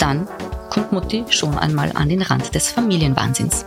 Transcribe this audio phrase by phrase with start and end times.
[0.00, 0.26] Dann
[0.70, 3.66] kommt Mutti schon einmal an den Rand des Familienwahnsinns.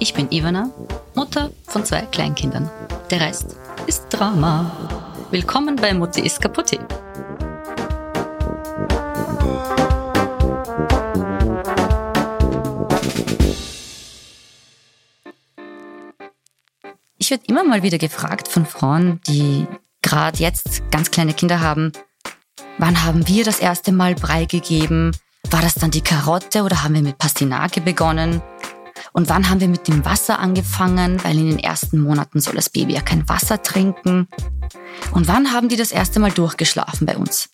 [0.00, 0.68] Ich bin Ivana,
[1.14, 2.68] Mutter von zwei Kleinkindern.
[3.08, 3.54] Der Rest
[3.86, 4.68] ist Drama.
[5.30, 6.72] Willkommen bei Mutti ist kaputt.
[17.16, 19.68] Ich werde immer mal wieder gefragt von Frauen, die
[20.02, 21.92] gerade jetzt ganz kleine Kinder haben,
[22.78, 25.12] wann haben wir das erste Mal Brei gegeben?
[25.50, 28.42] War das dann die Karotte oder haben wir mit Pastinake begonnen?
[29.12, 31.22] Und wann haben wir mit dem Wasser angefangen?
[31.24, 34.28] Weil in den ersten Monaten soll das Baby ja kein Wasser trinken.
[35.12, 37.48] Und wann haben die das erste Mal durchgeschlafen bei uns?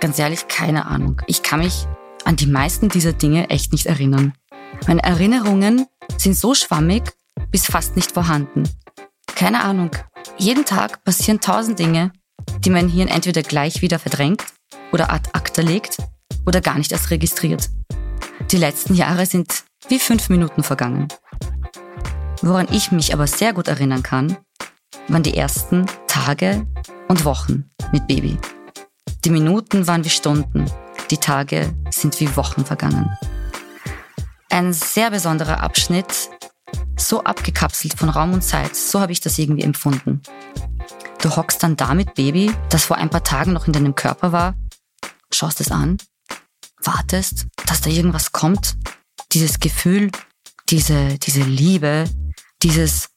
[0.00, 1.22] Ganz ehrlich, keine Ahnung.
[1.28, 1.86] Ich kann mich
[2.24, 4.34] an die meisten dieser Dinge echt nicht erinnern.
[4.88, 7.12] Meine Erinnerungen sind so schwammig
[7.52, 8.64] bis fast nicht vorhanden.
[9.36, 9.90] Keine Ahnung.
[10.36, 12.12] Jeden Tag passieren tausend Dinge,
[12.64, 14.44] die mein Hirn entweder gleich wieder verdrängt
[14.90, 15.98] oder ad acta legt
[16.48, 17.68] oder gar nicht erst registriert.
[18.50, 21.08] Die letzten Jahre sind wie fünf Minuten vergangen.
[22.40, 24.38] Woran ich mich aber sehr gut erinnern kann,
[25.08, 26.66] waren die ersten Tage
[27.08, 28.38] und Wochen mit Baby.
[29.26, 30.64] Die Minuten waren wie Stunden,
[31.10, 33.10] die Tage sind wie Wochen vergangen.
[34.48, 36.30] Ein sehr besonderer Abschnitt
[36.96, 38.74] so abgekapselt von Raum und Zeit.
[38.74, 40.22] So habe ich das irgendwie empfunden.
[41.20, 44.32] Du hockst dann da mit Baby, das vor ein paar Tagen noch in deinem Körper
[44.32, 44.54] war,
[45.30, 45.98] schaust es an,
[46.82, 48.76] wartest, dass da irgendwas kommt.
[49.32, 50.10] Dieses Gefühl,
[50.68, 52.04] diese, diese Liebe,
[52.62, 53.08] dieses,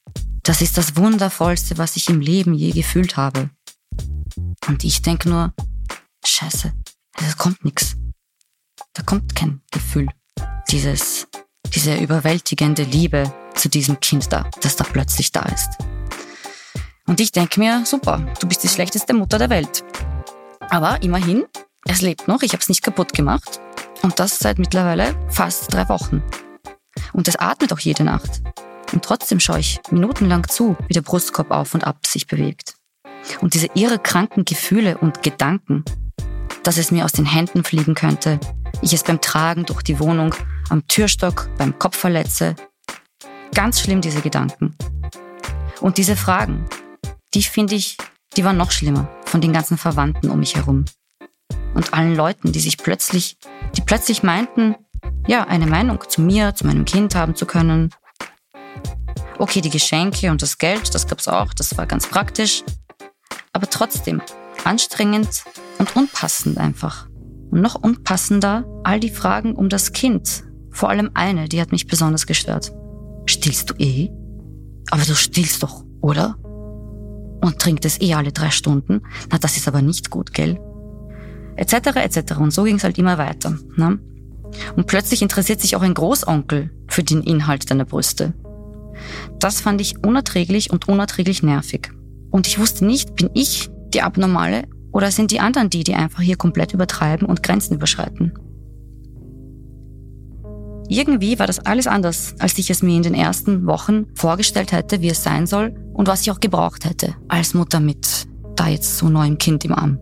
[0.44, 3.50] das ist das Wundervollste, was ich im Leben je gefühlt habe.
[4.68, 5.54] Und ich denke nur,
[6.26, 6.74] scheiße,
[7.18, 7.96] es kommt nichts.
[8.94, 10.08] Da kommt kein Gefühl.
[10.70, 11.28] Dieses,
[11.74, 15.78] diese überwältigende Liebe, zu diesem Kind da, das da plötzlich da ist.
[17.06, 19.84] Und ich denke mir, super, du bist die schlechteste Mutter der Welt.
[20.70, 21.46] Aber immerhin,
[21.86, 23.60] es lebt noch, ich habe es nicht kaputt gemacht.
[24.02, 26.24] Und das seit mittlerweile fast drei Wochen.
[27.14, 28.42] Und es atmet auch jede Nacht.
[28.92, 32.76] Und trotzdem schaue ich minutenlang zu, wie der Brustkorb auf und ab sich bewegt.
[33.42, 35.86] Und diese irre kranken Gefühle und Gedanken,
[36.64, 38.40] dass es mir aus den Händen fliegen könnte,
[38.82, 40.34] ich es beim Tragen durch die Wohnung,
[40.70, 42.56] am Türstock, beim Kopf verletze,
[43.54, 44.76] Ganz schlimm, diese Gedanken.
[45.82, 46.66] Und diese Fragen,
[47.34, 47.98] die finde ich,
[48.38, 50.86] die waren noch schlimmer von den ganzen Verwandten um mich herum.
[51.74, 53.38] Und allen Leuten, die sich plötzlich,
[53.76, 54.76] die plötzlich meinten,
[55.28, 57.92] ja, eine Meinung zu mir, zu meinem Kind haben zu können.
[59.38, 62.64] Okay, die Geschenke und das Geld, das gab's auch, das war ganz praktisch.
[63.54, 64.22] Aber trotzdem
[64.64, 65.44] anstrengend
[65.78, 67.08] und unpassend einfach.
[67.52, 70.44] Und noch unpassender all die Fragen um das Kind.
[70.72, 72.72] Vor allem eine, die hat mich besonders gestört.
[73.26, 74.10] Stillst du eh?
[74.90, 76.36] Aber du stillst doch, oder?
[77.42, 79.02] Und trinkt es eh alle drei Stunden.
[79.32, 80.60] Na, das ist aber nicht gut, gell?
[81.56, 81.74] Etc.
[81.74, 82.38] etc.
[82.40, 83.58] Und so ging es halt immer weiter.
[83.76, 84.00] Ne?
[84.76, 88.34] Und plötzlich interessiert sich auch ein Großonkel für den Inhalt deiner Brüste.
[89.40, 91.92] Das fand ich unerträglich und unerträglich nervig.
[92.30, 96.22] Und ich wusste nicht, bin ich die Abnormale oder sind die anderen die, die einfach
[96.22, 98.34] hier komplett übertreiben und Grenzen überschreiten?
[100.88, 105.02] Irgendwie war das alles anders, als ich es mir in den ersten Wochen vorgestellt hätte,
[105.02, 108.98] wie es sein soll und was ich auch gebraucht hätte als Mutter mit da jetzt
[108.98, 110.00] so neuem Kind im Arm.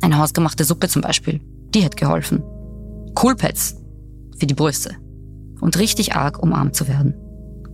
[0.00, 1.40] Eine hausgemachte Suppe zum Beispiel,
[1.74, 2.42] die hätte geholfen.
[3.14, 3.76] Coolpads
[4.38, 4.96] für die Brüste
[5.60, 7.14] und richtig arg umarmt zu werden.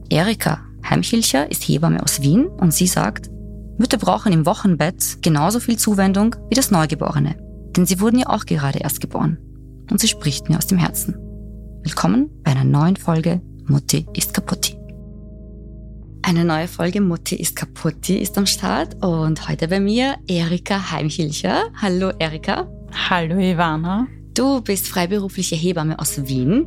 [0.08, 3.30] Erika Heimchilcher ist Hebamme aus Wien und sie sagt,
[3.78, 7.36] Mütter brauchen im Wochenbett genauso viel Zuwendung wie das Neugeborene.
[7.76, 9.38] Denn sie wurden ja auch gerade erst geboren.
[9.90, 11.16] Und sie spricht mir aus dem Herzen.
[11.82, 14.83] Willkommen bei einer neuen Folge Mutti ist kaputti.
[16.26, 21.64] Eine neue Folge Mutti ist kaputti ist am Start und heute bei mir Erika Heimhilcher.
[21.82, 22.66] Hallo Erika.
[23.10, 24.06] Hallo Ivana.
[24.32, 26.66] Du bist freiberufliche Hebamme aus Wien.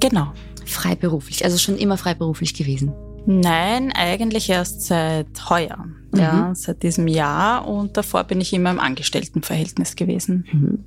[0.00, 0.32] Genau.
[0.64, 2.94] Freiberuflich, also schon immer freiberuflich gewesen.
[3.26, 6.18] Nein, eigentlich erst seit heuer, mhm.
[6.18, 10.46] ja, seit diesem Jahr und davor bin ich immer im Angestelltenverhältnis gewesen.
[10.50, 10.84] Mhm.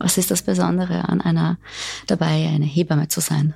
[0.00, 1.58] Was ist das Besondere an einer
[2.08, 3.54] dabei, eine Hebamme zu sein?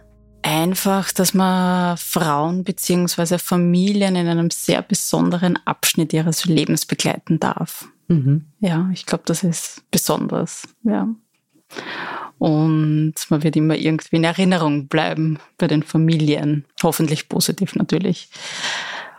[0.48, 7.88] Einfach, dass man Frauen beziehungsweise Familien in einem sehr besonderen Abschnitt ihres Lebens begleiten darf.
[8.06, 8.44] Mhm.
[8.60, 10.68] Ja, ich glaube, das ist besonders.
[10.84, 11.08] Ja.
[12.38, 16.64] Und man wird immer irgendwie in Erinnerung bleiben bei den Familien.
[16.80, 18.28] Hoffentlich positiv natürlich.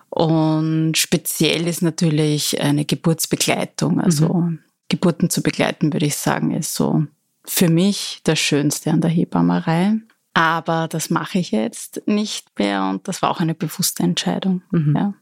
[0.09, 4.00] Und speziell ist natürlich eine Geburtsbegleitung.
[4.00, 4.59] Also mhm.
[4.88, 7.03] Geburten zu begleiten, würde ich sagen, ist so
[7.44, 9.97] für mich das Schönste an der Hebammerei.
[10.37, 14.61] Aber das mache ich jetzt nicht mehr und das war auch eine bewusste Entscheidung.
[14.69, 14.95] Mhm.
[14.95, 15.13] Ja.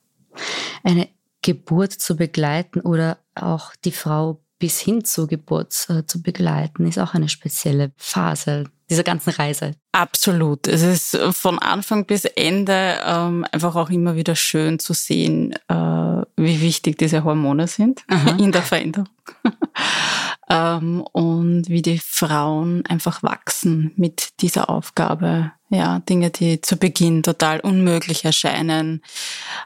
[0.83, 1.07] Eine
[1.41, 6.99] Geburt zu begleiten oder auch die Frau bis hin zur Geburt äh, zu begleiten, ist
[6.99, 9.71] auch eine spezielle Phase dieser ganzen Reise.
[9.93, 10.67] Absolut.
[10.67, 15.75] Es ist von Anfang bis Ende ähm, einfach auch immer wieder schön zu sehen, äh,
[16.35, 18.31] wie wichtig diese Hormone sind Aha.
[18.37, 19.07] in der Veränderung.
[20.49, 25.51] Ähm, und wie die Frauen einfach wachsen mit dieser Aufgabe.
[25.69, 29.01] Ja, Dinge, die zu Beginn total unmöglich erscheinen,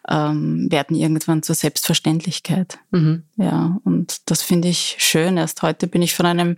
[0.08, 2.80] ähm, werden irgendwann zur Selbstverständlichkeit.
[2.92, 3.24] Mhm.
[3.36, 5.38] Ja, und das finde ich schön.
[5.38, 6.56] Erst heute bin ich von einem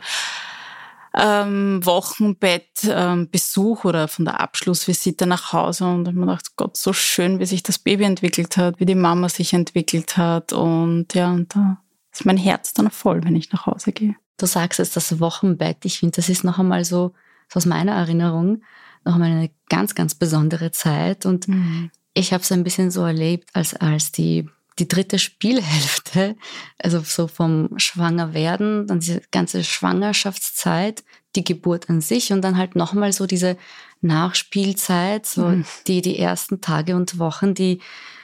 [1.17, 7.39] ähm, Wochenbettbesuch ähm, oder von der Abschlussvisite nach Hause und mir gedacht, Gott, so schön,
[7.39, 11.55] wie sich das Baby entwickelt hat, wie die Mama sich entwickelt hat und ja, und
[11.55, 11.80] da
[12.11, 14.15] ist mein Herz dann voll, wenn ich nach Hause gehe.
[14.37, 15.85] Du sagst jetzt das Wochenbett.
[15.85, 17.13] Ich finde, das ist noch einmal so,
[17.47, 18.63] so aus meiner Erinnerung,
[19.05, 21.25] noch einmal eine ganz, ganz besondere Zeit.
[21.25, 21.91] Und mhm.
[22.13, 24.49] ich habe es ein bisschen so erlebt, als, als die,
[24.79, 26.35] die dritte Spielhälfte,
[26.79, 31.03] also so vom Schwangerwerden, dann diese ganze Schwangerschaftszeit,
[31.35, 33.57] die Geburt an sich und dann halt nochmal so diese
[34.01, 35.65] Nachspielzeit, so mhm.
[35.87, 37.79] die, die ersten Tage und Wochen, die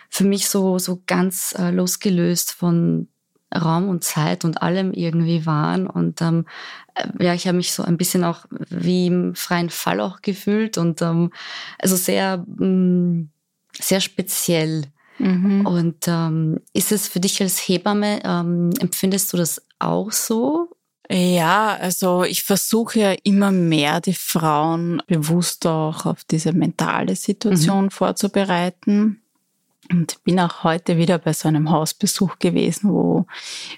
[0.09, 3.07] für mich so, so ganz äh, losgelöst von
[3.55, 5.87] Raum und Zeit und allem irgendwie waren.
[5.87, 6.45] Und ähm,
[6.95, 10.77] äh, ja, ich habe mich so ein bisschen auch wie im freien Fall auch gefühlt
[10.77, 11.31] und ähm,
[11.79, 13.29] also sehr, mh, mm,
[13.79, 14.83] sehr speziell.
[15.19, 15.65] Mhm.
[15.65, 20.69] Und ähm, ist es für dich als Hebamme, ähm, empfindest du das auch so?
[21.09, 27.85] Ja, also ich versuche ja immer mehr die Frauen bewusst auch auf diese mentale Situation
[27.85, 27.91] mhm.
[27.91, 29.21] vorzubereiten.
[29.91, 33.25] Und bin auch heute wieder bei so einem Hausbesuch gewesen, wo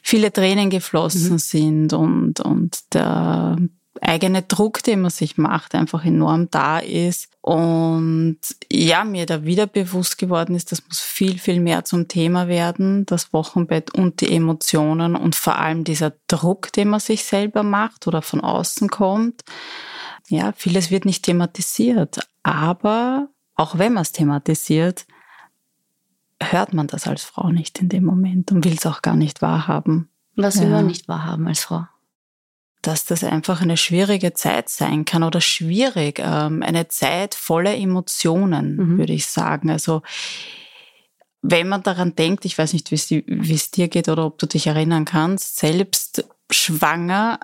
[0.01, 1.37] viele Tränen geflossen mhm.
[1.39, 3.57] sind und, und der
[4.01, 7.29] eigene Druck, den man sich macht, einfach enorm da ist.
[7.41, 8.39] Und
[8.71, 13.05] ja, mir da wieder bewusst geworden ist, das muss viel, viel mehr zum Thema werden,
[13.05, 18.07] das Wochenbett und die Emotionen und vor allem dieser Druck, den man sich selber macht
[18.07, 19.43] oder von außen kommt.
[20.27, 25.05] Ja, vieles wird nicht thematisiert, aber auch wenn man es thematisiert,
[26.41, 29.41] hört man das als Frau nicht in dem Moment und will es auch gar nicht
[29.41, 30.09] wahrhaben.
[30.35, 30.61] Was ja.
[30.61, 31.85] will man nicht wahrhaben als Frau?
[32.81, 38.75] Dass das einfach eine schwierige Zeit sein kann oder schwierig, ähm, eine Zeit voller Emotionen,
[38.77, 38.97] mhm.
[38.97, 39.69] würde ich sagen.
[39.69, 40.01] Also
[41.41, 44.67] wenn man daran denkt, ich weiß nicht, wie es dir geht oder ob du dich
[44.67, 47.39] erinnern kannst, selbst schwanger,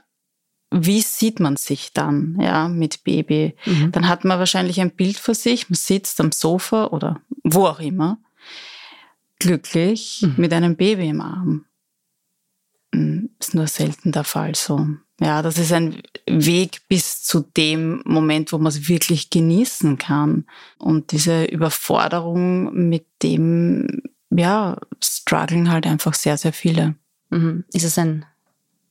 [0.72, 3.56] wie sieht man sich dann, ja, mit Baby?
[3.66, 3.92] Mhm.
[3.92, 7.80] Dann hat man wahrscheinlich ein Bild vor sich, man sitzt am Sofa oder wo auch
[7.80, 8.20] immer
[9.40, 10.36] glücklich mhm.
[10.38, 11.66] mit einem Baby im Arm.
[12.94, 14.88] Hm, ist nur selten der Fall so.
[15.22, 20.46] Ja, das ist ein Weg bis zu dem Moment, wo man es wirklich genießen kann.
[20.78, 26.96] Und diese Überforderung mit dem, ja, strugglen halt einfach sehr, sehr viele.
[27.30, 27.64] Mhm.
[27.72, 28.26] Ist es ein,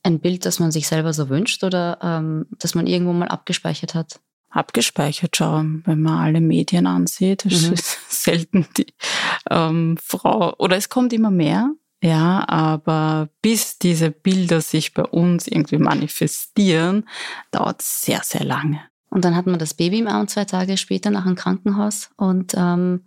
[0.01, 3.93] ein Bild, das man sich selber so wünscht oder ähm, das man irgendwo mal abgespeichert
[3.93, 4.19] hat?
[4.55, 7.45] abgespeichert schauen, wenn man alle Medien ansieht.
[7.45, 7.73] Es mhm.
[7.73, 8.87] ist selten die
[9.49, 11.71] ähm, Frau, oder es kommt immer mehr,
[12.01, 17.07] ja, aber bis diese Bilder sich bei uns irgendwie manifestieren,
[17.51, 18.79] dauert es sehr, sehr lange.
[19.09, 22.53] Und dann hat man das Baby im Arm zwei Tage später nach einem Krankenhaus und,
[22.55, 23.05] ähm,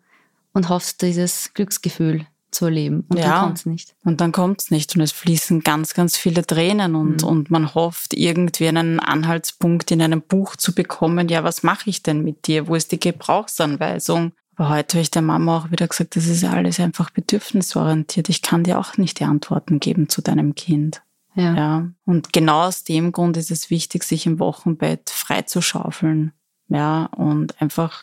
[0.53, 3.05] und hofft dieses Glücksgefühl zu erleben.
[3.09, 3.95] Und ja, dann kommt es nicht.
[4.05, 4.97] Und dann kommt es nicht.
[4.97, 7.29] Und es fließen ganz, ganz viele Tränen und, mhm.
[7.29, 11.29] und man hofft, irgendwie einen Anhaltspunkt in einem Buch zu bekommen.
[11.29, 12.69] Ja, was mache ich denn mit dir?
[12.69, 14.33] Wo ist die Gebrauchsanweisung?
[14.59, 18.29] Aber heute habe ich der Mama auch wieder gesagt, das ist alles einfach bedürfnisorientiert.
[18.29, 21.01] Ich kann dir auch nicht die Antworten geben zu deinem Kind.
[21.37, 21.55] Ja.
[21.55, 21.89] ja.
[22.05, 26.33] Und genau aus dem Grund ist es wichtig, sich im Wochenbett frei zu schaufeln.
[26.69, 28.03] Ja, und einfach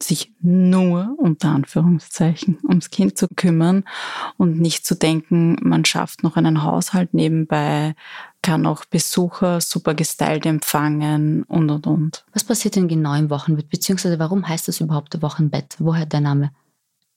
[0.00, 3.84] sich nur unter Anführungszeichen ums Kind zu kümmern
[4.38, 7.94] und nicht zu denken, man schafft noch einen Haushalt nebenbei,
[8.46, 12.24] kann auch Besucher super gestylt empfangen und und und.
[12.32, 13.68] Was passiert denn genau im Wochenbett?
[13.68, 15.74] Beziehungsweise warum heißt das überhaupt Wochenbett?
[15.80, 16.52] Woher der Name?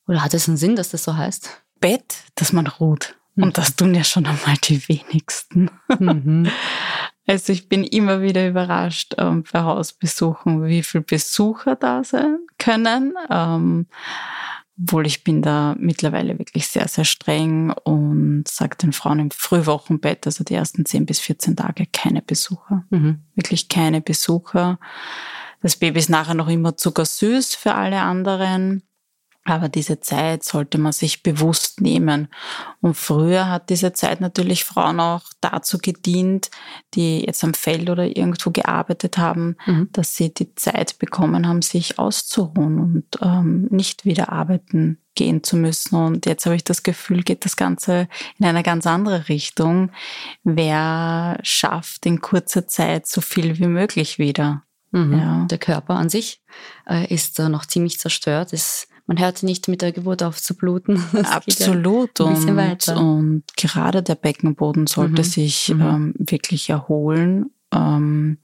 [0.07, 1.61] Oder hat es einen Sinn, dass das so heißt?
[1.79, 3.15] Bett, dass man ruht.
[3.35, 3.43] Mhm.
[3.43, 5.69] Und das tun ja schon einmal die wenigsten.
[5.99, 6.49] Mhm.
[7.27, 13.13] Also ich bin immer wieder überrascht ähm, bei Hausbesuchen, wie viele Besucher da sein können.
[13.29, 13.85] Ähm,
[14.81, 20.25] Obwohl ich bin da mittlerweile wirklich sehr, sehr streng und sage den Frauen im Frühwochenbett,
[20.25, 22.85] also die ersten 10 bis 14 Tage, keine Besucher.
[22.89, 23.19] Mhm.
[23.35, 24.79] Wirklich keine Besucher.
[25.61, 28.83] Das Baby ist nachher noch immer zuckersüß für alle anderen.
[29.45, 32.27] Aber diese Zeit sollte man sich bewusst nehmen.
[32.81, 36.51] Und früher hat diese Zeit natürlich Frauen auch dazu gedient,
[36.93, 39.89] die jetzt am Feld oder irgendwo gearbeitet haben, mhm.
[39.91, 45.57] dass sie die Zeit bekommen haben, sich auszuruhen und ähm, nicht wieder arbeiten gehen zu
[45.57, 45.95] müssen.
[45.95, 49.91] Und jetzt habe ich das Gefühl, geht das Ganze in eine ganz andere Richtung.
[50.43, 54.63] Wer schafft in kurzer Zeit so viel wie möglich wieder?
[54.91, 55.13] Mhm.
[55.13, 55.45] Ja.
[55.45, 56.41] Der Körper an sich
[56.87, 58.53] äh, ist äh, noch ziemlich zerstört.
[58.53, 61.03] Es man hört nicht mit der Geburt auf zu bluten.
[61.13, 62.19] Das Absolut.
[62.19, 65.25] Ja und, und, gerade der Beckenboden sollte mhm.
[65.25, 65.81] sich mhm.
[65.81, 67.49] Ähm, wirklich erholen.
[67.73, 68.37] Ähm,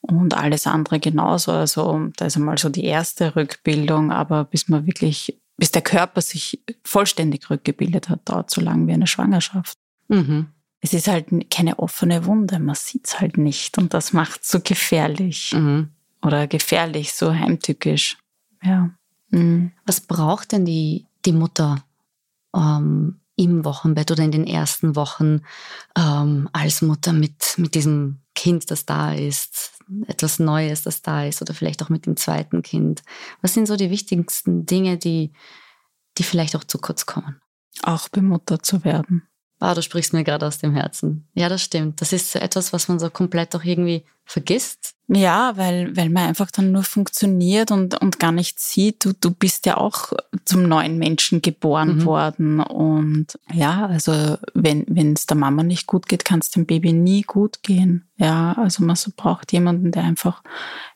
[0.00, 1.52] und alles andere genauso.
[1.52, 6.22] Also da ist einmal so die erste Rückbildung, aber bis man wirklich, bis der Körper
[6.22, 9.76] sich vollständig rückgebildet hat, dauert so lange wie eine Schwangerschaft.
[10.08, 10.46] Mhm.
[10.80, 14.58] Es ist halt keine offene Wunde, man sieht es halt nicht und das macht so
[14.60, 15.52] gefährlich.
[15.52, 15.90] Mhm.
[16.22, 18.16] Oder gefährlich, so heimtückisch.
[18.62, 18.90] Ja.
[19.32, 19.72] Mhm.
[19.84, 21.84] Was braucht denn die, die Mutter
[22.54, 25.40] ähm, im Wochenbett oder in den ersten Wochen
[25.96, 29.72] ähm, als Mutter mit, mit diesem Kind, das da ist,
[30.06, 33.02] etwas Neues, das da ist oder vielleicht auch mit dem zweiten Kind?
[33.40, 35.32] Was sind so die wichtigsten Dinge, die,
[36.18, 37.40] die vielleicht auch zu kurz kommen?
[37.82, 39.26] Auch bemuttert zu werden.
[39.62, 41.24] Ah, du sprichst mir gerade aus dem Herzen.
[41.34, 42.00] Ja, das stimmt.
[42.00, 44.96] Das ist so etwas, was man so komplett auch irgendwie vergisst.
[45.06, 49.30] Ja, weil, weil man einfach dann nur funktioniert und, und gar nicht sieht, du, du
[49.30, 50.12] bist ja auch
[50.44, 52.04] zum neuen Menschen geboren mhm.
[52.04, 52.58] worden.
[52.58, 57.22] Und ja, also wenn es der Mama nicht gut geht, kann es dem Baby nie
[57.22, 58.08] gut gehen.
[58.16, 60.42] Ja, also man so braucht jemanden, der einfach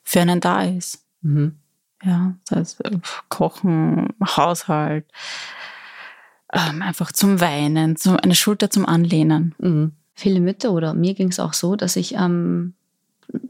[0.03, 1.05] für einen da ist.
[1.21, 1.55] Mhm.
[2.03, 2.83] Ja, das heißt,
[3.29, 5.05] Kochen, Haushalt,
[6.53, 9.55] ähm, einfach zum Weinen, zum, eine Schulter zum Anlehnen.
[9.59, 9.93] Mhm.
[10.13, 12.73] Viele Mütter oder mir ging es auch so, dass ich ähm,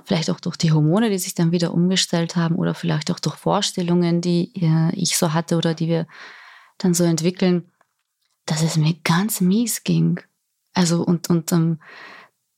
[0.04, 3.36] vielleicht auch durch die Hormone, die sich dann wieder umgestellt haben oder vielleicht auch durch
[3.36, 6.08] Vorstellungen, die äh, ich so hatte oder die wir
[6.77, 7.70] dann so entwickeln,
[8.46, 10.20] dass es mir ganz mies ging.
[10.74, 11.80] Also und, und ähm,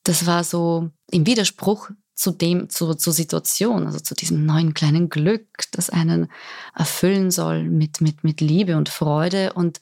[0.04, 1.90] das war so im Widerspruch
[2.20, 6.30] zu dem, zu, zur Situation, also zu diesem neuen kleinen Glück, das einen
[6.76, 9.54] erfüllen soll mit, mit, mit Liebe und Freude.
[9.54, 9.80] Und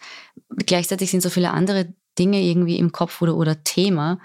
[0.56, 4.20] gleichzeitig sind so viele andere Dinge irgendwie im Kopf oder, oder Thema.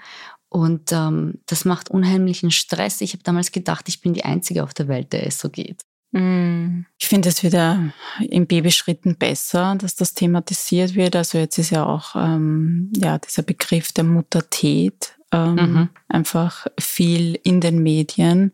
[0.47, 3.01] Und ähm, das macht unheimlichen Stress.
[3.01, 5.81] Ich habe damals gedacht, ich bin die Einzige auf der Welt, der es so geht.
[6.11, 6.85] Mm.
[6.99, 11.15] Ich finde es wieder in Babyschritten besser, dass das thematisiert wird.
[11.15, 15.89] Also jetzt ist ja auch ähm, ja, dieser Begriff der Muttertät ähm, mhm.
[16.07, 18.53] einfach viel in den Medien.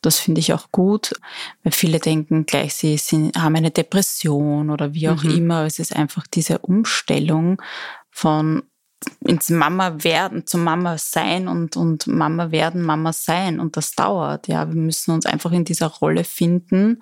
[0.00, 1.12] Das finde ich auch gut,
[1.62, 5.36] weil viele denken gleich, sie sind, haben eine Depression oder wie auch mhm.
[5.36, 5.64] immer.
[5.64, 7.60] Es ist einfach diese Umstellung
[8.10, 8.62] von
[9.20, 13.58] ins Mama werden, zum Mama sein und, und Mama werden, Mama sein.
[13.58, 14.46] Und das dauert.
[14.48, 17.00] Ja, wir müssen uns einfach in dieser Rolle finden.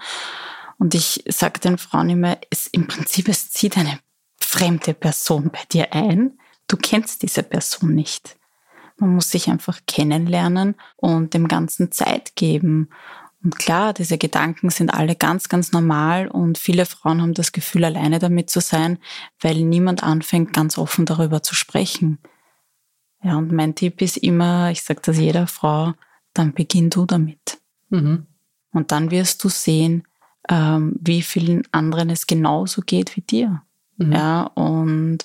[0.78, 3.98] Und ich sage den Frauen immer, es, im Prinzip, es zieht eine
[4.38, 6.38] fremde Person bei dir ein.
[6.68, 8.37] Du kennst diese Person nicht.
[8.98, 12.88] Man muss sich einfach kennenlernen und dem Ganzen Zeit geben.
[13.42, 17.84] Und klar, diese Gedanken sind alle ganz, ganz normal und viele Frauen haben das Gefühl,
[17.84, 18.98] alleine damit zu sein,
[19.40, 22.18] weil niemand anfängt, ganz offen darüber zu sprechen.
[23.22, 25.94] Ja, und mein Tipp ist immer, ich sage das jeder Frau,
[26.34, 27.58] dann beginn du damit.
[27.90, 28.26] Mhm.
[28.72, 30.06] Und dann wirst du sehen,
[30.48, 33.62] ähm, wie vielen anderen es genauso geht wie dir.
[33.96, 34.12] Mhm.
[34.12, 35.24] Ja, und,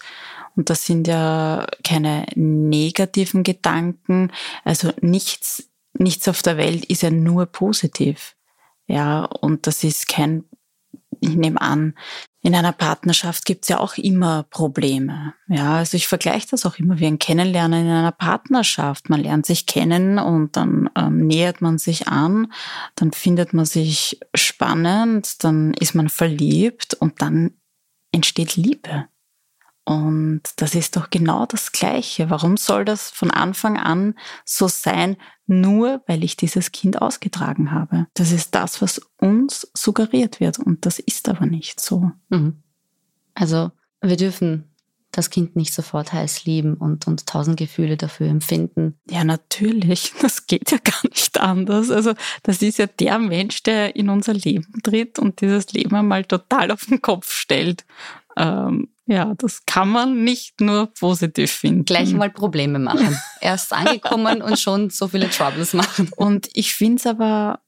[0.55, 4.31] und das sind ja keine negativen Gedanken.
[4.63, 8.36] Also nichts, nichts auf der Welt ist ja nur positiv.
[8.88, 10.43] Ja, und das ist kein,
[11.22, 11.95] ich nehme an,
[12.41, 15.33] in einer Partnerschaft gibt es ja auch immer Probleme.
[15.48, 19.10] Ja, also ich vergleiche das auch immer wie ein Kennenlernen in einer Partnerschaft.
[19.10, 22.51] Man lernt sich kennen und dann ähm, nähert man sich an,
[22.95, 27.51] dann findet man sich spannend, dann ist man verliebt und dann
[28.12, 29.07] entsteht Liebe.
[29.86, 32.30] Und das ist doch genau das Gleiche.
[32.30, 38.08] Warum soll das von Anfang an so sein, nur weil ich dieses Kind ausgetragen habe?
[38.13, 40.58] Das ist das, was uns suggeriert wird.
[40.60, 42.12] Und das ist aber nicht so.
[42.30, 42.63] Mhm.
[43.34, 43.72] Also
[44.02, 44.70] wir dürfen
[45.13, 49.00] das Kind nicht sofort heiß lieben und, und tausend Gefühle dafür empfinden.
[49.10, 50.13] Ja, natürlich.
[50.22, 51.92] Das geht ja gar nicht anders.
[51.92, 52.13] Also
[52.44, 56.72] das ist ja der Mensch, der in unser Leben tritt und dieses Leben einmal total
[56.72, 57.86] auf den Kopf stellt.
[58.38, 61.86] Ähm, ja, das kann man nicht nur positiv finden.
[61.86, 63.17] Gleich mal Probleme machen.
[63.41, 66.10] Erst angekommen und schon so viele Troubles machen.
[66.15, 67.60] Und ich finde es aber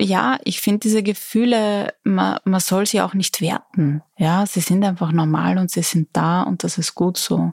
[0.00, 4.02] ja, ich finde diese Gefühle, man, man soll sie auch nicht werten.
[4.16, 7.52] Ja, sie sind einfach normal und sie sind da und das ist gut so.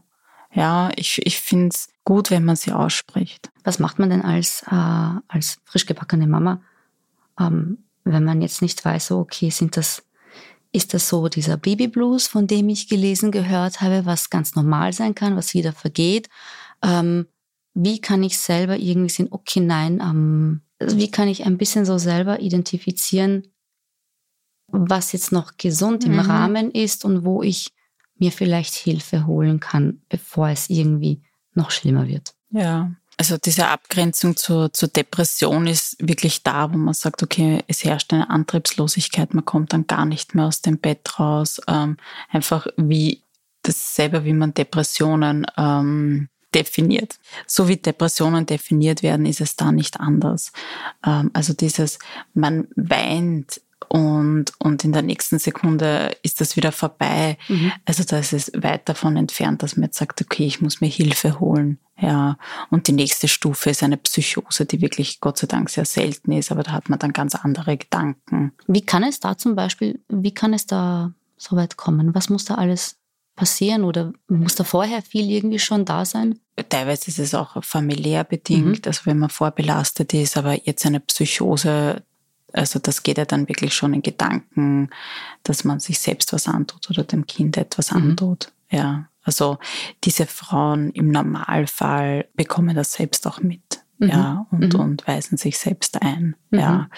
[0.54, 3.52] Ja, ich, ich finde es gut, wenn man sie ausspricht.
[3.64, 6.62] Was macht man denn als, äh, als frisch gebackene Mama,
[7.38, 10.04] ähm, wenn man jetzt nicht weiß, okay, sind das,
[10.72, 15.16] ist das so dieser Babyblues, von dem ich gelesen, gehört habe, was ganz normal sein
[15.16, 16.30] kann, was wieder vergeht?
[16.84, 17.28] Ähm,
[17.74, 21.98] wie kann ich selber irgendwie sehen, okay, nein, ähm, wie kann ich ein bisschen so
[21.98, 23.48] selber identifizieren,
[24.68, 26.20] was jetzt noch gesund im mhm.
[26.20, 27.72] Rahmen ist und wo ich
[28.18, 31.22] mir vielleicht Hilfe holen kann, bevor es irgendwie
[31.54, 32.34] noch schlimmer wird.
[32.50, 37.84] Ja, also diese Abgrenzung zur, zur Depression ist wirklich da, wo man sagt, okay, es
[37.84, 41.60] herrscht eine Antriebslosigkeit, man kommt dann gar nicht mehr aus dem Bett raus.
[41.68, 41.98] Ähm,
[42.30, 43.24] einfach wie
[43.64, 47.20] das selber, wie man Depressionen ähm, definiert.
[47.48, 50.52] So wie Depressionen definiert werden, ist es da nicht anders.
[51.06, 51.98] Ähm, also dieses,
[52.36, 57.38] man weint und, und in der nächsten Sekunde ist das wieder vorbei.
[57.48, 57.72] Mhm.
[57.86, 60.88] Also da ist es weit davon entfernt, dass man jetzt sagt, okay, ich muss mir
[60.88, 61.80] Hilfe holen.
[62.00, 62.38] Ja,
[62.70, 66.52] und die nächste Stufe ist eine Psychose, die wirklich Gott sei Dank sehr selten ist,
[66.52, 68.52] aber da hat man dann ganz andere Gedanken.
[68.68, 72.14] Wie kann es da zum Beispiel, wie kann es da so weit kommen?
[72.14, 72.98] Was muss da alles
[73.36, 76.40] passieren oder muss da vorher viel irgendwie schon da sein?
[76.70, 78.88] Teilweise ist es auch familiär bedingt, mhm.
[78.88, 82.04] also wenn man vorbelastet ist, aber jetzt eine Psychose,
[82.54, 84.90] also das geht ja dann wirklich schon in Gedanken,
[85.44, 87.98] dass man sich selbst was antut oder dem Kind etwas mhm.
[87.98, 88.52] antut.
[88.70, 89.58] Ja, also
[90.04, 93.82] diese Frauen im Normalfall bekommen das selbst auch mit.
[94.00, 94.10] Mhm.
[94.10, 94.80] Ja, und, mhm.
[94.80, 96.36] und weisen sich selbst ein.
[96.50, 96.60] Mhm.
[96.60, 96.90] Ja.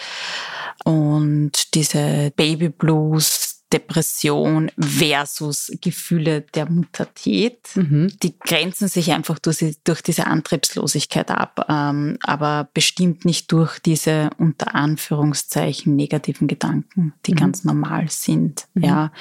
[0.84, 7.60] Und diese Baby Blues, Depression versus Gefühle der Muttertät.
[7.76, 8.12] Mhm.
[8.24, 14.32] Die grenzen sich einfach durch, durch diese Antriebslosigkeit ab, ähm, aber bestimmt nicht durch diese
[14.38, 17.38] unter Anführungszeichen negativen Gedanken, die mhm.
[17.38, 18.68] ganz normal sind.
[18.74, 18.84] Mhm.
[18.84, 19.12] Ja,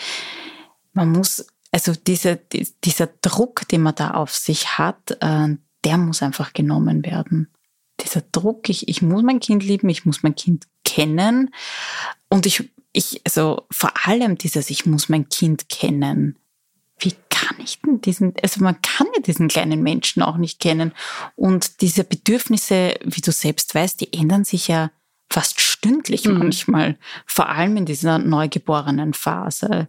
[0.95, 2.41] man muss also diese,
[2.85, 7.53] dieser Druck, den man da auf sich hat, äh, der muss einfach genommen werden.
[8.01, 11.51] Dieser Druck, ich, ich muss mein Kind lieben, ich muss mein Kind kennen
[12.29, 16.37] und ich ich, also vor allem dieses, ich muss mein Kind kennen.
[16.99, 20.93] Wie kann ich denn diesen, also man kann ja diesen kleinen Menschen auch nicht kennen.
[21.37, 24.91] Und diese Bedürfnisse, wie du selbst weißt, die ändern sich ja
[25.31, 26.39] fast stündlich mhm.
[26.39, 29.89] manchmal, vor allem in dieser neugeborenen Phase.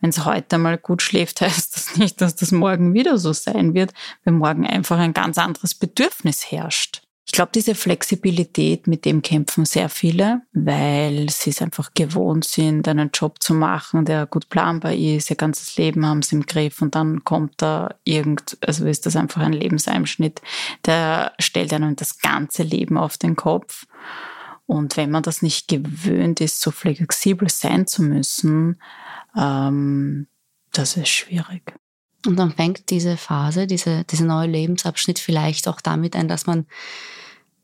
[0.00, 3.74] Wenn es heute mal gut schläft, heißt das nicht, dass das morgen wieder so sein
[3.74, 3.92] wird,
[4.24, 7.02] wenn morgen einfach ein ganz anderes Bedürfnis herrscht.
[7.28, 12.86] Ich glaube, diese Flexibilität, mit dem kämpfen sehr viele, weil sie es einfach gewohnt sind,
[12.86, 16.80] einen Job zu machen, der gut planbar ist, ihr ganzes Leben haben sie im Griff
[16.80, 20.40] und dann kommt da irgend, also ist das einfach ein Lebenseinschnitt,
[20.84, 23.86] der stellt einem das ganze Leben auf den Kopf.
[24.66, 28.80] Und wenn man das nicht gewöhnt ist, so flexibel sein zu müssen,
[29.36, 30.28] ähm,
[30.70, 31.74] das ist schwierig.
[32.26, 36.66] Und dann fängt diese Phase, diese, dieser neue Lebensabschnitt vielleicht auch damit ein, dass man,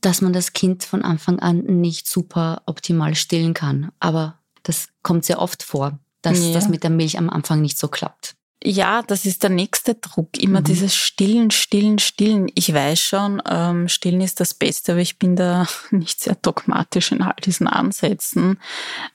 [0.01, 3.91] dass man das Kind von Anfang an nicht super optimal stillen kann.
[4.01, 6.53] Aber das kommt sehr oft vor, dass ja.
[6.53, 8.37] das mit der Milch am Anfang nicht so klappt.
[8.65, 10.39] Ja, das ist der nächste Druck.
[10.39, 10.65] Immer mhm.
[10.65, 12.49] dieses Stillen, Stillen, Stillen.
[12.55, 17.13] Ich weiß schon, ähm, Stillen ist das Beste, aber ich bin da nicht sehr dogmatisch
[17.13, 18.59] in all diesen Ansätzen,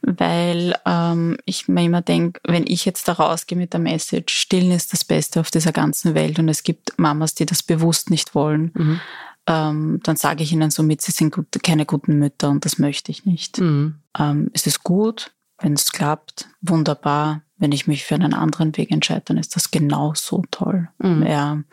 [0.01, 4.71] weil ähm, ich mir immer denke, wenn ich jetzt da rausgehe mit der Message, Stillen
[4.71, 8.35] ist das Beste auf dieser ganzen Welt und es gibt Mamas, die das bewusst nicht
[8.35, 8.99] wollen, mhm.
[9.47, 13.11] ähm, dann sage ich ihnen somit, sie sind gut, keine guten Mütter und das möchte
[13.11, 13.59] ich nicht.
[13.59, 13.99] Mhm.
[14.17, 18.91] Ähm, es ist gut, wenn es klappt, wunderbar wenn ich mich für einen anderen Weg
[18.91, 20.89] entscheide, dann ist das genauso toll.
[20.99, 21.25] Mhm.
[21.25, 21.63] Ja.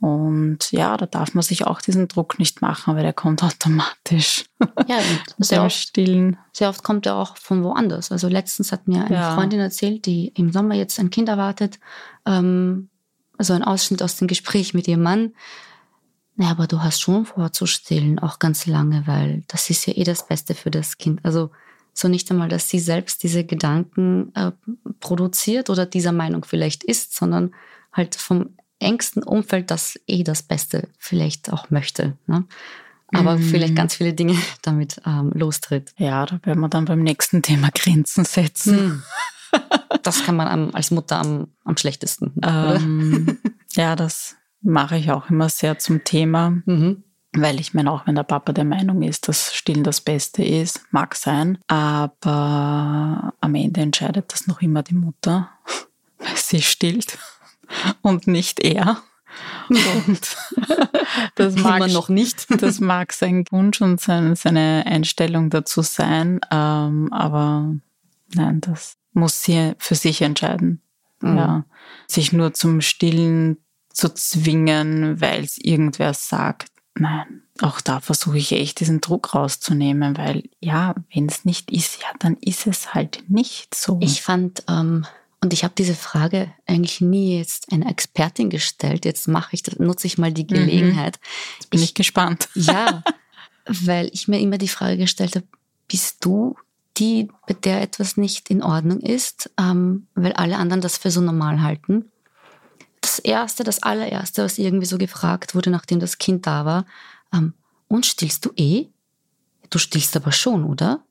[0.00, 4.46] Und ja, da darf man sich auch diesen Druck nicht machen, weil der kommt automatisch.
[4.88, 4.98] Ja,
[5.38, 6.38] sehr oft, stillen.
[6.52, 8.10] Sehr oft kommt er auch von woanders.
[8.10, 9.34] Also letztens hat mir eine ja.
[9.36, 11.78] Freundin erzählt, die im Sommer jetzt ein Kind erwartet,
[12.26, 12.88] ähm,
[13.38, 15.34] also ein Ausschnitt aus dem Gespräch mit ihrem Mann.
[16.36, 19.94] Ja, aber du hast schon vor zu stillen, auch ganz lange, weil das ist ja
[19.94, 21.20] eh das Beste für das Kind.
[21.24, 21.50] Also
[21.94, 24.52] so nicht einmal, dass sie selbst diese Gedanken äh,
[25.00, 27.54] produziert oder dieser Meinung vielleicht ist, sondern
[27.92, 32.16] halt vom engsten Umfeld das eh das Beste vielleicht auch möchte.
[32.26, 32.44] Ne?
[33.14, 33.42] Aber mhm.
[33.42, 35.94] vielleicht ganz viele Dinge damit ähm, lostritt.
[35.98, 38.86] Ja, da werden wir dann beim nächsten Thema Grenzen setzen.
[38.86, 39.02] Mhm.
[40.02, 42.32] Das kann man am, als Mutter am, am schlechtesten.
[42.42, 43.38] Ähm,
[43.74, 46.62] ja, das mache ich auch immer sehr zum Thema.
[46.64, 47.04] Mhm.
[47.34, 50.82] Weil ich meine, auch wenn der Papa der Meinung ist, dass Stillen das Beste ist,
[50.90, 55.48] mag sein, aber am Ende entscheidet das noch immer die Mutter,
[56.18, 57.18] weil sie stillt
[58.02, 59.02] und nicht er.
[59.70, 60.36] Und
[61.36, 62.46] das mag Immer noch nicht.
[62.62, 67.74] Das mag sein Wunsch und seine, seine Einstellung dazu sein, ähm, aber
[68.34, 70.82] nein, das muss sie für sich entscheiden.
[71.20, 71.36] Mhm.
[71.36, 71.64] Ja,
[72.06, 73.56] sich nur zum Stillen
[73.90, 76.71] zu zwingen, weil es irgendwer sagt.
[76.94, 82.02] Nein, auch da versuche ich echt diesen Druck rauszunehmen, weil ja, wenn es nicht ist,
[82.02, 83.98] ja, dann ist es halt nicht so.
[84.02, 85.06] Ich fand, ähm,
[85.42, 89.04] und ich habe diese Frage eigentlich nie jetzt einer Expertin gestellt.
[89.04, 90.48] Jetzt mache ich, nutze ich mal die mhm.
[90.48, 91.18] Gelegenheit.
[91.18, 91.56] Mhm.
[91.58, 92.48] Jetzt bin ich, ich gespannt.
[92.54, 93.02] Ja,
[93.66, 95.46] weil ich mir immer die Frage gestellt habe,
[95.88, 96.56] bist du
[96.96, 101.20] die, bei der etwas nicht in Ordnung ist, ähm, weil alle anderen das für so
[101.20, 102.11] normal halten?
[103.12, 106.86] Das erste, das allererste, was irgendwie so gefragt wurde, nachdem das Kind da war,
[107.32, 107.54] ähm,
[107.88, 108.88] und stillst du eh?
[109.68, 111.04] Du stillst aber schon, oder?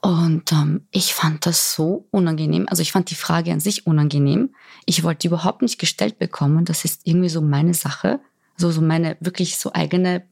[0.00, 2.66] Und ähm, ich fand das so unangenehm.
[2.70, 4.54] Also ich fand die Frage an sich unangenehm.
[4.86, 6.64] Ich wollte überhaupt nicht gestellt bekommen.
[6.64, 8.20] Das ist irgendwie so meine Sache.
[8.56, 10.24] Also so meine wirklich so eigene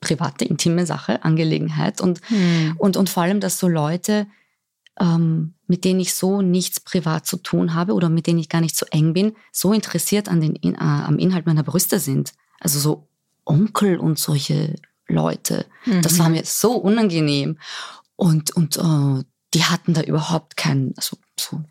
[0.00, 2.00] private, intime Sache, Angelegenheit.
[2.00, 2.74] Und, hm.
[2.78, 4.26] und, und vor allem, dass so Leute
[5.00, 8.60] ähm, mit denen ich so nichts privat zu tun habe oder mit denen ich gar
[8.60, 12.32] nicht so eng bin, so interessiert an den, äh, am Inhalt meiner Brüste sind.
[12.60, 13.08] Also so
[13.44, 15.66] Onkel und solche Leute.
[15.84, 16.02] Mhm.
[16.02, 17.58] Das war mir so unangenehm.
[18.16, 21.62] Und, und äh, die hatten da überhaupt keinen, also so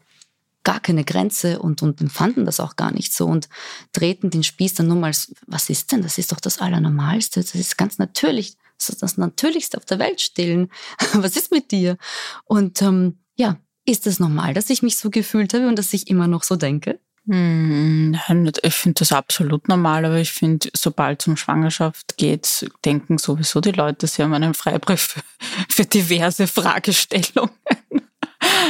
[0.64, 3.50] gar keine Grenze und, und empfanden das auch gar nicht so und
[3.94, 5.14] drehten den Spieß dann nur mal,
[5.46, 6.02] was ist denn?
[6.02, 7.42] Das ist doch das Allernormalste.
[7.42, 10.72] Das ist ganz natürlich das ist das Natürlichste auf der Welt stillen.
[11.14, 11.98] Was ist mit dir?
[12.46, 16.10] Und ähm, ja, ist es normal, dass ich mich so gefühlt habe und dass ich
[16.10, 17.00] immer noch so denke?
[17.28, 22.70] Hm, nein, ich finde das absolut normal, aber ich finde, sobald es um Schwangerschaft geht,
[22.84, 25.24] denken sowieso die Leute, sie haben einen Freibrief
[25.70, 27.52] für diverse Fragestellungen.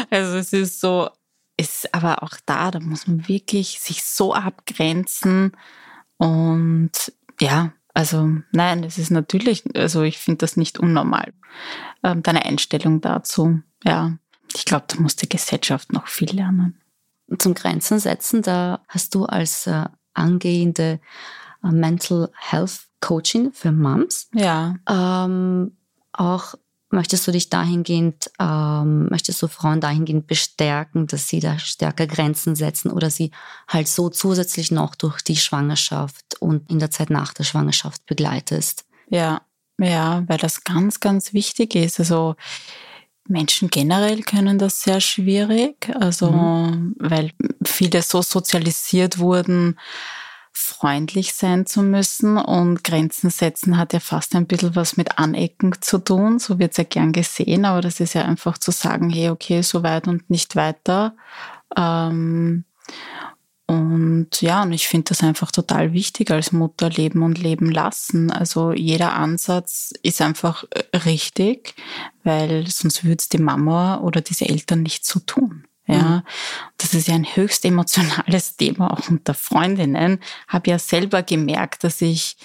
[0.10, 1.10] Also es ist so,
[1.58, 5.52] ist aber auch da, da muss man wirklich sich so abgrenzen
[6.18, 6.92] und
[7.42, 11.34] ja, also nein, es ist natürlich, also ich finde das nicht unnormal.
[12.04, 14.18] Ähm, deine Einstellung dazu, ja.
[14.54, 16.80] Ich glaube, da muss die Gesellschaft noch viel lernen.
[17.40, 21.00] Zum Grenzen setzen, da hast du als äh, angehende
[21.64, 24.76] äh, Mental Health Coaching für Moms ja.
[24.90, 25.78] ähm,
[26.12, 26.56] auch
[26.96, 32.56] Möchtest du dich dahingehend, ähm, möchtest du Frauen dahingehend bestärken, dass sie da stärker Grenzen
[32.56, 33.32] setzen oder sie
[33.68, 38.86] halt so zusätzlich noch durch die Schwangerschaft und in der Zeit nach der Schwangerschaft begleitest?
[39.10, 39.42] Ja,
[39.78, 42.00] ja, weil das ganz, ganz wichtig ist.
[42.00, 42.36] Also
[43.28, 46.96] Menschen generell können das sehr schwierig, also mhm.
[46.98, 47.32] weil
[47.66, 49.78] viele so sozialisiert wurden,
[50.58, 55.74] freundlich sein zu müssen und Grenzen setzen hat ja fast ein bisschen was mit Anecken
[55.82, 56.40] zu tun.
[56.40, 59.62] So wird es ja gern gesehen, aber das ist ja einfach zu sagen, hey, okay,
[59.62, 61.16] so weit und nicht weiter.
[61.76, 62.64] Ähm,
[63.68, 68.32] und ja, und ich finde das einfach total wichtig als Mutter leben und leben lassen.
[68.32, 71.76] Also jeder Ansatz ist einfach äh, richtig,
[72.24, 75.66] weil sonst würde es die Mama oder diese Eltern nicht so tun.
[75.88, 76.22] Ja, mhm.
[76.78, 80.20] das ist ja ein höchst emotionales Thema auch unter Freundinnen.
[80.48, 82.38] Habe ja selber gemerkt, dass ich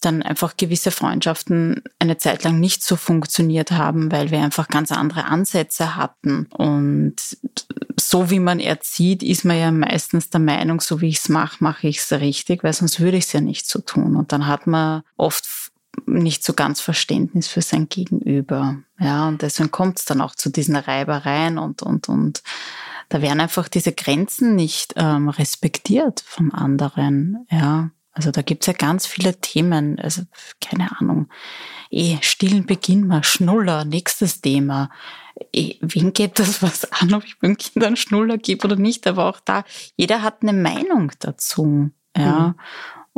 [0.00, 4.92] dann einfach gewisse Freundschaften eine Zeit lang nicht so funktioniert haben, weil wir einfach ganz
[4.92, 6.46] andere Ansätze hatten.
[6.46, 7.16] Und
[7.98, 11.62] so wie man erzieht, ist man ja meistens der Meinung, so wie ich es mache,
[11.62, 14.16] mache ich es richtig, weil sonst würde ich es ja nicht so tun.
[14.16, 15.69] Und dann hat man oft
[16.06, 18.78] nicht so ganz Verständnis für sein Gegenüber.
[18.98, 22.42] Ja, und deswegen kommt es dann auch zu diesen Reibereien und, und, und
[23.08, 27.46] da werden einfach diese Grenzen nicht ähm, respektiert vom anderen.
[27.50, 29.98] Ja, also da gibt's ja ganz viele Themen.
[29.98, 30.22] Also
[30.60, 31.28] keine Ahnung.
[31.90, 34.90] Eh, stillen beginnen wir, Schnuller, nächstes Thema.
[35.52, 39.06] Eh, wen geht das was an, ob ich meinen Kindern Schnuller gebe oder nicht?
[39.06, 39.64] Aber auch da,
[39.96, 41.90] jeder hat eine Meinung dazu.
[42.16, 42.48] Ja.
[42.48, 42.54] Mhm.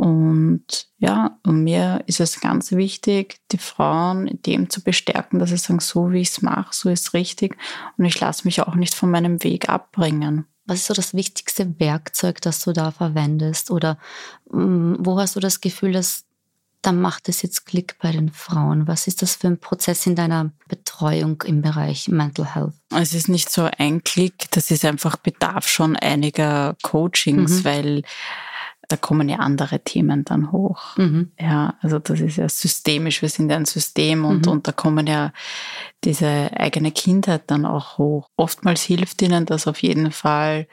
[0.03, 0.65] Und
[0.97, 5.55] ja, und mir ist es ganz wichtig, die Frauen in dem zu bestärken, dass sie
[5.55, 7.55] sagen, so wie ich es mache, so ist richtig.
[7.97, 10.45] Und ich lasse mich auch nicht von meinem Weg abbringen.
[10.65, 13.71] Was ist so das wichtigste Werkzeug, das du da verwendest?
[13.71, 13.97] Oder
[14.51, 16.25] mm, wo hast du das Gefühl, dass
[16.81, 18.89] da macht es jetzt Klick bei den Frauen?
[18.89, 22.73] Was ist das für ein Prozess in deiner Betreuung im Bereich Mental Health?
[22.93, 27.63] Es ist nicht so ein Klick, das ist einfach Bedarf schon einiger Coachings, mhm.
[27.63, 28.03] weil
[28.93, 30.95] da kommen ja andere Themen dann hoch.
[30.97, 31.31] Mhm.
[31.39, 34.51] Ja, also das ist ja systemisch, wir sind ja ein System und, mhm.
[34.51, 35.33] und da kommen ja
[36.03, 38.29] diese eigene Kindheit dann auch hoch.
[38.37, 40.67] Oftmals hilft ihnen das auf jeden Fall,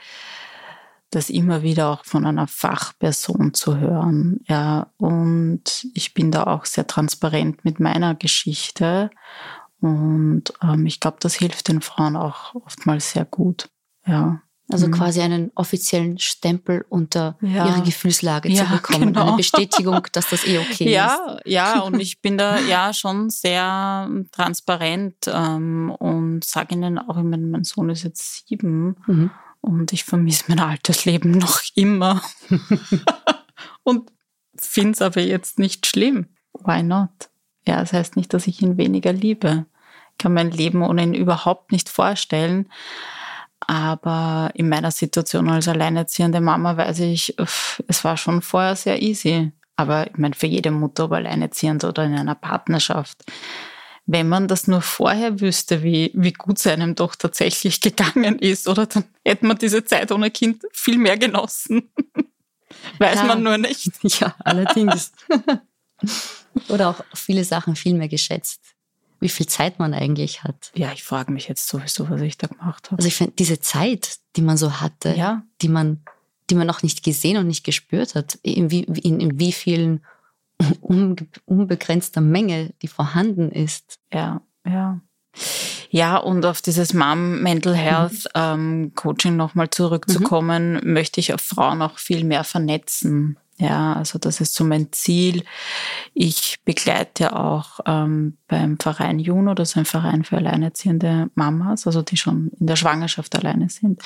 [1.09, 4.41] das immer wieder auch von einer Fachperson zu hören.
[4.47, 9.09] Ja, und ich bin da auch sehr transparent mit meiner Geschichte
[9.81, 13.71] und ähm, ich glaube, das hilft den Frauen auch oftmals sehr gut.
[14.07, 14.43] Ja.
[14.73, 14.93] Also mhm.
[14.93, 17.67] quasi einen offiziellen Stempel unter ja.
[17.67, 19.13] ihre Gefühlslage ja, zu bekommen.
[19.13, 19.29] Genau.
[19.29, 21.47] Eine Bestätigung, dass das eh okay ja, ist.
[21.47, 27.25] Ja, und ich bin da ja schon sehr transparent ähm, und sage ihnen auch, ich
[27.25, 29.31] mein, mein Sohn ist jetzt sieben mhm.
[29.61, 32.23] und ich vermisse mein altes Leben noch immer.
[33.83, 34.11] und
[34.57, 36.27] finde es aber jetzt nicht schlimm.
[36.53, 37.11] Why not?
[37.67, 39.67] Ja, das heißt nicht, dass ich ihn weniger liebe.
[40.13, 42.69] Ich kann mein Leben ohne ihn überhaupt nicht vorstellen.
[43.71, 47.37] Aber in meiner Situation als alleinerziehende Mama weiß ich,
[47.87, 49.53] es war schon vorher sehr easy.
[49.77, 53.23] Aber ich meine, für jede Mutter, ob alleinerziehend oder in einer Partnerschaft,
[54.07, 58.67] wenn man das nur vorher wüsste, wie, wie gut es einem doch tatsächlich gegangen ist,
[58.67, 61.93] oder dann hätte man diese Zeit ohne Kind viel mehr genossen.
[62.99, 63.25] Weiß ja.
[63.25, 63.89] man nur nicht.
[64.21, 65.13] Ja, allerdings.
[66.69, 68.75] oder auch viele Sachen viel mehr geschätzt
[69.21, 70.73] wie viel Zeit man eigentlich hat.
[70.75, 72.99] Ja, ich frage mich jetzt sowieso, was ich da gemacht habe.
[72.99, 75.43] Also ich finde, diese Zeit, die man so hatte, ja.
[75.61, 76.03] die man,
[76.49, 80.05] die man noch nicht gesehen und nicht gespürt hat, in wie, in, in wie vielen
[80.81, 83.99] unbegrenzter Menge, die vorhanden ist.
[84.13, 85.01] Ja, ja.
[85.91, 90.93] Ja, und auf dieses Mom Mental Health ähm, Coaching nochmal zurückzukommen, mhm.
[90.93, 93.37] möchte ich auf Frauen auch viel mehr vernetzen.
[93.61, 95.45] Ja, also das ist so mein Ziel.
[96.15, 102.01] Ich begleite auch ähm, beim Verein Juno, das ist ein Verein für alleinerziehende Mamas, also
[102.01, 104.01] die schon in der Schwangerschaft alleine sind.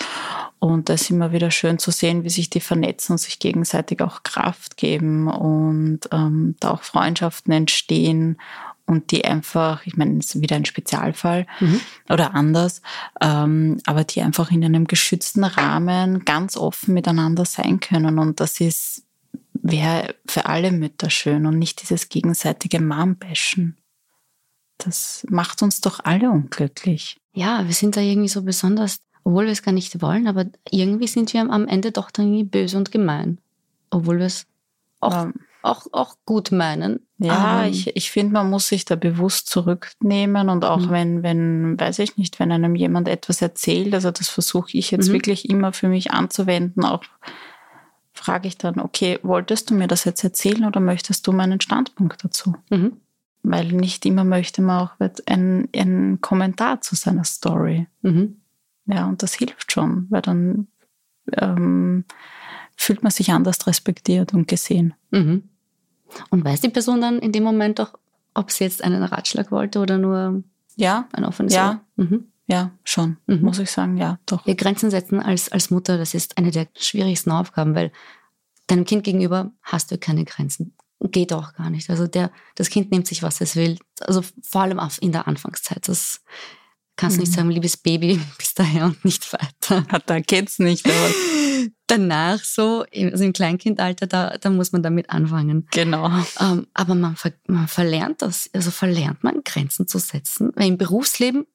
[0.59, 4.03] Und da ist immer wieder schön zu sehen, wie sich die vernetzen und sich gegenseitig
[4.03, 8.39] auch Kraft geben und ähm, da auch Freundschaften entstehen
[8.87, 11.81] und die einfach, ich meine, es ist wieder ein Spezialfall mhm.
[12.09, 12.83] oder anders,
[13.21, 18.19] ähm, aber die einfach in einem geschützten Rahmen ganz offen miteinander sein können.
[18.19, 19.05] Und das ist
[19.65, 23.79] wäre für alle Mütter schön und nicht dieses gegenseitige Mom-Bashen.
[24.77, 27.17] Das macht uns doch alle unglücklich.
[27.33, 31.07] Ja, wir sind da irgendwie so besonders, obwohl wir es gar nicht wollen, aber irgendwie
[31.07, 33.39] sind wir am Ende doch dann irgendwie böse und gemein.
[33.91, 34.47] Obwohl wir es
[35.01, 37.07] auch, um, auch, auch gut meinen.
[37.17, 40.91] Ja, um, ich, ich finde, man muss sich da bewusst zurücknehmen und auch mhm.
[40.91, 45.09] wenn, wenn, weiß ich nicht, wenn einem jemand etwas erzählt, also das versuche ich jetzt
[45.09, 45.15] mhm.
[45.15, 47.05] wirklich immer für mich anzuwenden, auch
[48.15, 52.25] frage ich dann, okay, wolltest du mir das jetzt erzählen oder möchtest du meinen Standpunkt
[52.25, 52.55] dazu?
[52.71, 52.97] Mhm.
[53.43, 54.93] Weil nicht immer möchte man auch
[55.27, 57.89] einen, Kommentar zu seiner Story.
[58.03, 58.41] Mhm.
[58.87, 60.69] Ja, und das hilft schon, weil dann
[61.33, 62.05] ähm,
[62.77, 64.95] fühlt man sich anders respektiert und gesehen.
[65.11, 65.43] Mhm.
[66.31, 67.95] Und weiß die Person dann in dem Moment auch,
[68.35, 70.43] ob sie jetzt einen Ratschlag wollte oder nur
[70.77, 72.29] ja, ein offenes Ja, mhm.
[72.47, 73.41] Ja, schon, mhm.
[73.41, 74.47] muss ich sagen, ja, doch.
[74.47, 77.91] Ja, Grenzen setzen als, als Mutter, das ist eine der schwierigsten Aufgaben, weil
[78.67, 80.75] deinem Kind gegenüber hast du keine Grenzen.
[81.01, 81.91] Geht auch gar nicht.
[81.91, 83.79] Also der, das Kind nimmt sich, was es will.
[84.01, 85.87] Also vor allem in der Anfangszeit.
[85.89, 86.23] Das
[86.97, 87.25] kannst du mhm.
[87.25, 89.87] nicht sagen, liebes Baby, bis daher und nicht weiter.
[90.07, 90.87] Da geht's nicht.
[90.87, 91.11] Aber
[91.87, 95.67] danach so, also im Kleinkindalter, da, da muss man damit anfangen.
[95.73, 96.11] Genau.
[96.41, 100.53] Ähm, aber man, ver, man verlernt das, also verlernt man Grenzen zu setzen.
[100.55, 101.47] Weil im Berufsleben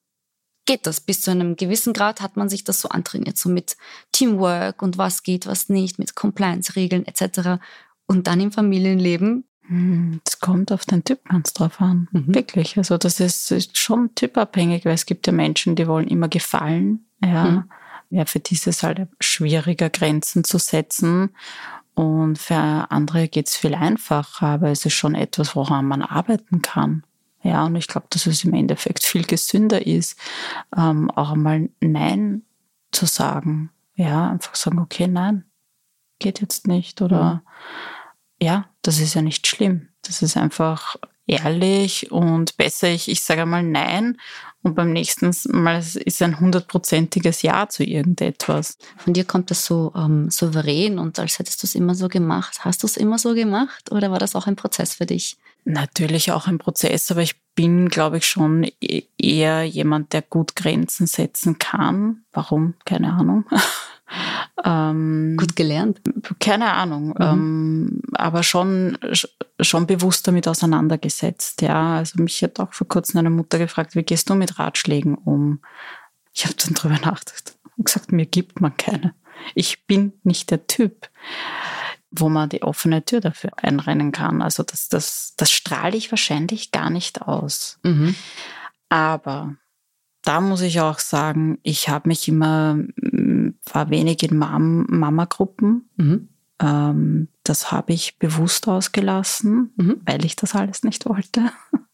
[0.70, 1.00] geht das.
[1.00, 3.76] Bis zu einem gewissen Grad hat man sich das so antrainiert, so mit
[4.12, 7.60] Teamwork und was geht, was nicht, mit Compliance-Regeln etc.
[8.06, 9.44] Und dann im Familienleben.
[9.66, 12.08] Hm, es kommt auf den Typ ganz drauf an.
[12.12, 12.34] Mhm.
[12.34, 12.78] Wirklich.
[12.78, 17.04] Also das ist schon typabhängig, weil es gibt ja Menschen, die wollen immer gefallen.
[17.24, 17.44] Ja.
[17.44, 17.64] Mhm.
[18.10, 21.30] Ja, für dieses halt schwieriger, Grenzen zu setzen.
[21.94, 26.62] Und für andere geht es viel einfacher, aber es ist schon etwas, woran man arbeiten
[26.62, 27.02] kann.
[27.42, 30.18] Ja, und ich glaube, dass es im Endeffekt viel gesünder ist,
[30.76, 32.42] ähm, auch einmal Nein
[32.92, 33.70] zu sagen.
[33.94, 35.44] Ja, einfach sagen, okay, nein,
[36.18, 37.00] geht jetzt nicht.
[37.02, 38.46] Oder mhm.
[38.46, 39.88] ja, das ist ja nicht schlimm.
[40.02, 44.16] Das ist einfach ehrlich und besser ich, ich sage einmal Nein
[44.62, 48.76] und beim nächsten Mal ist ein hundertprozentiges Ja zu irgendetwas.
[48.96, 52.64] Von dir kommt das so ähm, souverän und als hättest du es immer so gemacht.
[52.64, 55.38] Hast du es immer so gemacht oder war das auch ein Prozess für dich?
[55.64, 60.56] Natürlich auch ein Prozess, aber ich bin, glaube ich, schon e-, eher jemand, der gut
[60.56, 62.24] Grenzen setzen kann.
[62.32, 62.74] Warum?
[62.84, 63.44] Keine Ahnung.
[64.64, 66.00] ähm, gut gelernt?
[66.40, 67.08] Keine Ahnung.
[67.08, 67.16] Mhm.
[67.20, 68.98] Ähm, aber schon,
[69.60, 71.62] schon bewusst damit auseinandergesetzt.
[71.62, 75.14] Ja, also mich hat auch vor kurzem eine Mutter gefragt, wie gehst du mit Ratschlägen
[75.14, 75.60] um?
[76.32, 79.14] Ich habe dann drüber nachgedacht und gesagt, mir gibt man keine.
[79.54, 81.08] Ich bin nicht der Typ
[82.10, 84.42] wo man die offene Tür dafür einrennen kann.
[84.42, 87.78] Also das, das, das strahle ich wahrscheinlich gar nicht aus.
[87.82, 88.14] Mhm.
[88.88, 89.54] Aber
[90.22, 95.88] da muss ich auch sagen, ich habe mich immer, mm, war wenig in Mam Mama-Gruppen.
[95.96, 96.28] Mhm.
[96.60, 100.00] Ähm, das habe ich bewusst ausgelassen, mhm.
[100.04, 101.40] weil ich das alles nicht wollte.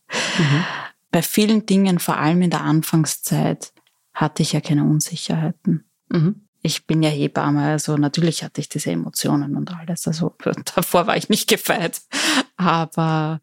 [0.09, 0.65] Mhm.
[1.11, 3.73] Bei vielen Dingen, vor allem in der Anfangszeit,
[4.15, 5.85] hatte ich ja keine Unsicherheiten.
[6.09, 10.07] Mhm ich bin ja Hebamme, also natürlich hatte ich diese Emotionen und alles.
[10.07, 10.35] Also
[10.75, 12.01] davor war ich nicht gefeit.
[12.57, 13.41] Aber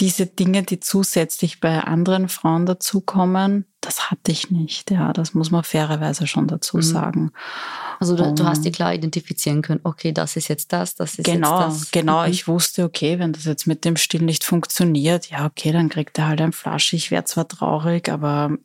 [0.00, 4.90] diese Dinge, die zusätzlich bei anderen Frauen dazukommen, das hatte ich nicht.
[4.90, 6.82] Ja, das muss man fairerweise schon dazu mhm.
[6.82, 7.32] sagen.
[8.00, 11.24] Also du, du, hast die klar identifizieren können, okay, das ist jetzt das, das ist
[11.24, 11.90] genau, jetzt das.
[11.92, 12.30] Genau, mhm.
[12.30, 16.18] ich wusste, okay, wenn das jetzt mit dem Still nicht funktioniert, ja, okay, dann kriegt
[16.18, 16.96] er halt ein Flasche.
[16.96, 18.56] Ich wäre zwar traurig, aber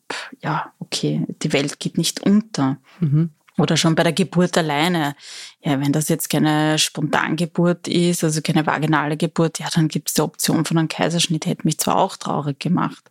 [0.41, 2.77] ja, okay, die Welt geht nicht unter.
[2.99, 3.29] Mhm.
[3.59, 5.15] Oder schon bei der Geburt alleine.
[5.61, 10.13] Ja, wenn das jetzt keine Spontangeburt ist, also keine vaginale Geburt, ja, dann gibt es
[10.15, 11.45] die Option von einem Kaiserschnitt.
[11.45, 13.09] Hätte mich zwar auch traurig gemacht,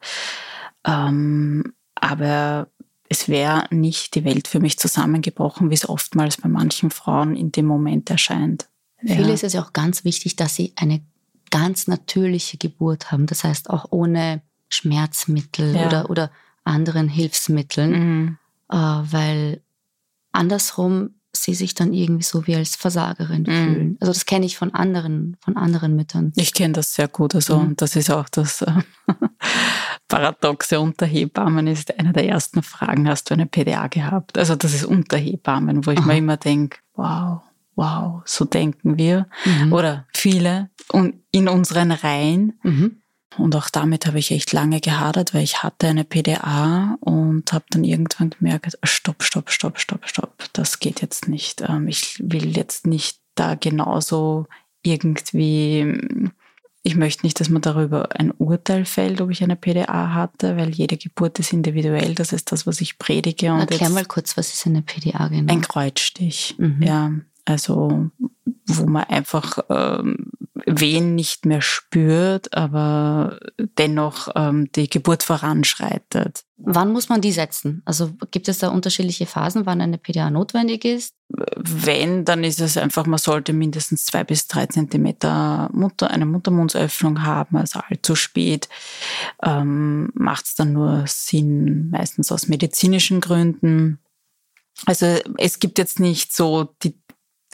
[0.84, 2.68] ähm, aber
[3.08, 7.52] es wäre nicht die Welt für mich zusammengebrochen, wie es oftmals bei manchen Frauen in
[7.52, 8.68] dem Moment erscheint.
[9.02, 9.16] Ja.
[9.16, 11.00] Viele ist es ja auch ganz wichtig, dass sie eine
[11.50, 13.26] ganz natürliche Geburt haben.
[13.26, 15.87] Das heißt auch ohne Schmerzmittel ja.
[15.87, 16.30] oder, oder
[16.64, 18.38] anderen Hilfsmitteln, mhm.
[18.70, 19.62] äh, weil
[20.33, 23.47] andersrum sie sich dann irgendwie so wie als Versagerin mhm.
[23.47, 23.97] fühlen.
[24.01, 26.33] Also das kenne ich von anderen, von anderen Müttern.
[26.37, 27.35] Ich kenne das sehr gut.
[27.35, 27.77] Also mhm.
[27.77, 28.73] das ist auch das äh,
[30.09, 34.38] Paradoxe unter Hebammen ist eine der ersten Fragen, hast du eine PDA gehabt?
[34.38, 36.07] Also das ist unter Hebammen, wo ich Aha.
[36.07, 37.43] mir immer denke, wow,
[37.77, 39.27] wow, so denken wir.
[39.45, 39.73] Mhm.
[39.73, 42.59] Oder viele und in unseren Reihen.
[43.37, 47.64] Und auch damit habe ich echt lange gehadert, weil ich hatte eine PDA und habe
[47.71, 51.61] dann irgendwann gemerkt, stopp, stopp, stopp, stopp, stopp, das geht jetzt nicht.
[51.61, 54.47] Ähm, ich will jetzt nicht da genauso
[54.83, 56.41] irgendwie,
[56.83, 60.71] ich möchte nicht, dass man darüber ein Urteil fällt, ob ich eine PDA hatte, weil
[60.71, 62.14] jede Geburt ist individuell.
[62.14, 63.53] Das ist das, was ich predige.
[63.53, 65.53] Und Erklär mal kurz, was ist eine PDA genau?
[65.53, 66.83] Ein Kreuzstich, mhm.
[66.83, 67.12] ja.
[67.45, 68.11] Also
[68.67, 70.31] wo man einfach ähm,
[70.68, 73.38] Wehen nicht mehr spürt, aber
[73.78, 76.44] dennoch ähm, die Geburt voranschreitet.
[76.57, 77.83] Wann muss man die setzen?
[77.85, 81.14] Also gibt es da unterschiedliche Phasen, wann eine PDA notwendig ist?
[81.28, 87.22] Wenn, dann ist es einfach, man sollte mindestens zwei bis drei Zentimeter Mutter, eine Muttermundsöffnung
[87.22, 88.68] haben, also allzu spät
[89.42, 93.98] ähm, macht es dann nur Sinn, meistens aus medizinischen Gründen.
[94.87, 96.94] Also es gibt jetzt nicht so die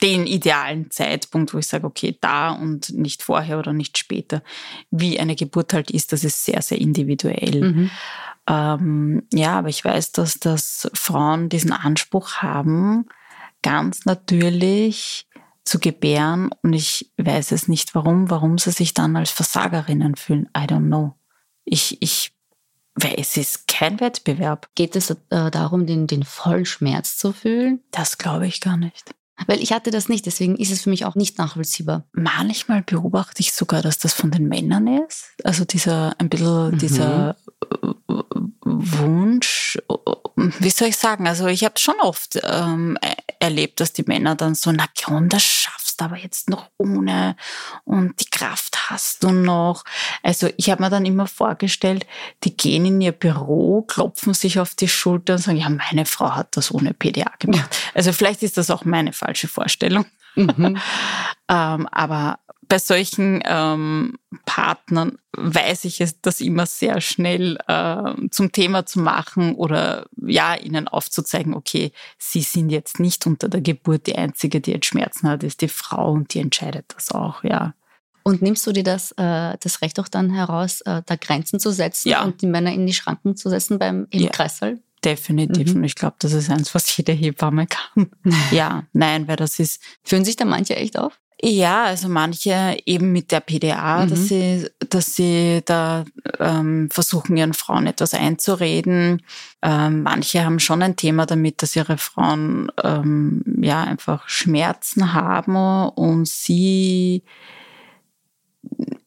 [0.01, 4.43] den idealen Zeitpunkt, wo ich sage, okay, da und nicht vorher oder nicht später.
[4.91, 7.61] Wie eine Geburt halt ist, das ist sehr, sehr individuell.
[7.61, 7.91] Mhm.
[8.47, 13.05] Ähm, ja, aber ich weiß, dass, dass Frauen diesen Anspruch haben,
[13.61, 15.27] ganz natürlich
[15.63, 20.47] zu gebären und ich weiß es nicht warum, warum sie sich dann als Versagerinnen fühlen.
[20.55, 21.15] I don't know.
[21.63, 22.33] Ich, ich,
[22.93, 24.69] weil es ist kein Wettbewerb.
[24.75, 25.15] Geht es äh,
[25.49, 27.81] darum, den, den Vollschmerz zu fühlen?
[27.89, 29.15] Das glaube ich gar nicht.
[29.47, 32.05] Weil ich hatte das nicht, deswegen ist es für mich auch nicht nachvollziehbar.
[32.13, 35.25] Manchmal beobachte ich sogar, dass das von den Männern ist.
[35.43, 36.77] Also dieser, ein bisschen mhm.
[36.77, 37.35] dieser
[37.71, 37.93] äh,
[38.61, 39.77] Wunsch,
[40.35, 41.27] wie soll ich sagen?
[41.27, 42.97] Also ich habe schon oft ähm,
[43.45, 47.35] erlebt, dass die Männer dann so, na komm, das schaffst aber jetzt noch ohne
[47.83, 49.83] und die Kraft hast du noch.
[50.23, 52.05] Also ich habe mir dann immer vorgestellt,
[52.43, 56.31] die gehen in ihr Büro, klopfen sich auf die Schulter und sagen, ja, meine Frau
[56.35, 57.77] hat das ohne PDA gemacht.
[57.93, 60.05] Also vielleicht ist das auch meine falsche Vorstellung.
[60.35, 60.77] Mhm.
[61.49, 68.51] ähm, aber bei solchen ähm, Partnern weiß ich es, das immer sehr schnell äh, zum
[68.51, 74.07] Thema zu machen oder ja, ihnen aufzuzeigen, okay, sie sind jetzt nicht unter der Geburt
[74.07, 77.73] die Einzige, die jetzt Schmerzen hat, ist die Frau und die entscheidet das auch, ja.
[78.23, 81.71] Und nimmst du dir das, äh, das Recht auch dann heraus, äh, da Grenzen zu
[81.71, 82.23] setzen ja.
[82.23, 84.29] und die Männer in die Schranken zu setzen beim im ja.
[84.29, 84.79] Kreissaal?
[85.03, 85.71] Definitiv.
[85.71, 85.77] Mhm.
[85.77, 88.09] Und ich glaube, das ist eins, was jede Hebamme kann.
[88.51, 89.79] ja, nein, weil das ist.
[90.03, 91.19] Führen sich da manche echt auf?
[91.47, 94.09] Ja, also manche eben mit der PDA, mhm.
[94.09, 96.03] dass sie, dass sie da
[96.39, 99.21] ähm, versuchen, ihren Frauen etwas einzureden.
[99.61, 105.55] Ähm, manche haben schon ein Thema damit, dass ihre Frauen ähm, ja einfach Schmerzen haben
[105.89, 107.21] und sie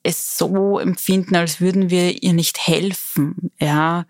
[0.03, 4.07] es so empfinden, als würden wir ihr nicht helfen, ja.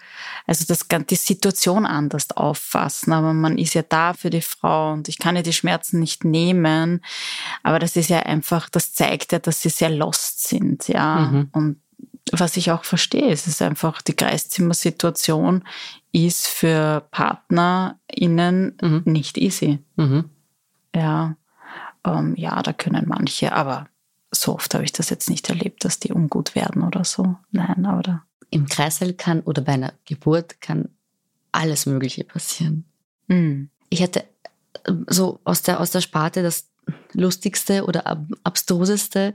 [0.46, 5.08] Also das die Situation anders auffassen, aber man ist ja da für die Frau und
[5.08, 7.02] ich kann ihr die Schmerzen nicht nehmen,
[7.62, 11.30] aber das ist ja einfach, das zeigt ja, dass sie sehr lost sind, ja.
[11.32, 11.48] Mhm.
[11.52, 11.80] Und
[12.32, 15.64] was ich auch verstehe, es ist einfach die Kreiszimmersituation
[16.12, 19.02] ist für PartnerInnen mhm.
[19.04, 19.78] nicht easy.
[19.96, 20.30] Mhm.
[20.94, 21.36] Ja.
[22.04, 23.88] Ähm, ja, da können manche, aber
[24.30, 27.36] so oft habe ich das jetzt nicht erlebt, dass die ungut werden oder so.
[27.50, 30.88] Nein, aber Im Kreißsaal kann oder bei einer Geburt kann
[31.52, 32.84] alles Mögliche passieren.
[33.26, 33.70] Mhm.
[33.90, 34.24] Ich hatte
[34.84, 36.68] äh, so aus der, aus der Sparte das
[37.12, 39.34] lustigste oder ab, abstruseste,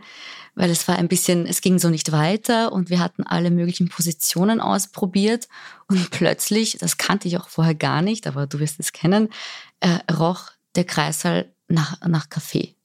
[0.56, 3.90] weil es war ein bisschen, es ging so nicht weiter und wir hatten alle möglichen
[3.90, 5.48] Positionen ausprobiert
[5.88, 9.30] und plötzlich, das kannte ich auch vorher gar nicht, aber du wirst es kennen,
[9.80, 12.76] äh, roch der Kreißsaal nach, nach Kaffee.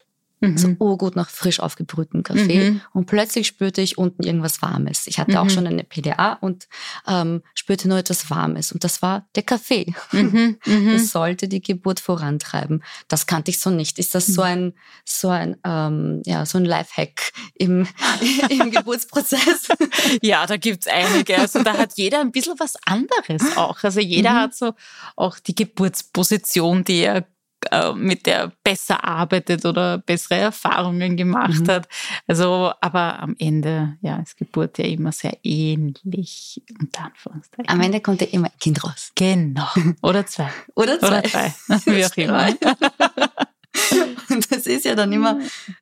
[0.41, 0.59] Mhm.
[0.59, 2.71] So urgut nach frisch aufgebrühtem Kaffee.
[2.71, 2.81] Mhm.
[2.93, 5.07] Und plötzlich spürte ich unten irgendwas Warmes.
[5.07, 5.37] Ich hatte mhm.
[5.39, 6.69] auch schon eine PDA und
[7.07, 8.71] ähm, spürte nur etwas Warmes.
[8.71, 9.95] Und das war der Kaffee.
[10.13, 10.59] Mhm.
[10.69, 10.93] Mhm.
[10.93, 12.83] Das sollte die Geburt vorantreiben.
[13.09, 13.99] Das kannte ich so nicht.
[13.99, 14.47] Ist das so mhm.
[14.47, 14.73] ein,
[15.05, 17.87] so ein, ähm, ja, so ein Lifehack im,
[18.49, 19.69] im Geburtsprozess?
[20.23, 21.39] ja, da gibt's einige.
[21.39, 23.83] Also da hat jeder ein bisschen was anderes auch.
[23.83, 24.75] Also jeder hat so
[25.17, 27.27] auch die Geburtsposition, die er
[27.71, 31.69] äh, mit der besser arbeitet oder bessere Erfahrungen gemacht mhm.
[31.69, 31.89] hat.
[32.27, 37.69] Also, aber am Ende, ja, ist Geburt ja immer sehr ähnlich, unter Anführungszeichen.
[37.69, 39.13] Am Ende kommt ja immer ein Kind raus.
[39.15, 39.69] Genau.
[40.03, 40.51] Oder zwei.
[40.75, 41.07] Oder zwei.
[41.09, 41.55] Oder drei.
[41.87, 42.49] Wie auch immer.
[44.31, 45.39] Und das ist ja dann immer,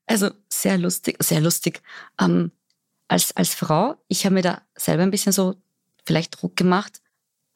[0.06, 1.82] also sehr lustig, sehr lustig.
[2.20, 2.52] Ähm,
[3.08, 5.54] als, als Frau, ich habe mir da selber ein bisschen so
[6.04, 7.00] vielleicht Druck gemacht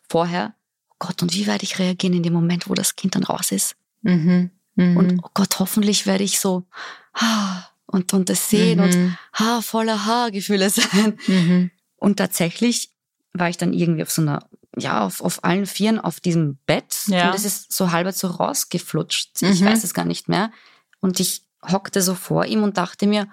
[0.09, 0.55] vorher.
[0.91, 3.53] Oh Gott, und wie werde ich reagieren in dem Moment, wo das Kind dann raus
[3.53, 3.77] ist?
[4.03, 4.51] Mhm.
[4.77, 4.97] Mhm.
[4.97, 6.65] Und oh Gott, hoffentlich werde ich so
[7.87, 8.85] und, und das sehen mhm.
[8.85, 11.19] und ha, voller Haargefühle sein.
[11.27, 11.71] Mhm.
[11.97, 12.93] Und tatsächlich
[13.33, 16.95] war ich dann irgendwie auf so einer, ja, auf, auf allen Vieren auf diesem Bett.
[17.07, 17.29] Ja.
[17.29, 19.43] Und es ist so halber so rausgeflutscht.
[19.43, 19.67] Ich mhm.
[19.67, 20.53] weiß es gar nicht mehr.
[21.01, 23.29] Und ich hockte so vor ihm und dachte mir,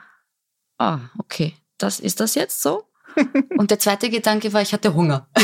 [0.78, 2.84] ah, okay, das ist das jetzt so?
[3.58, 5.28] und der zweite Gedanke war, ich hatte Hunger.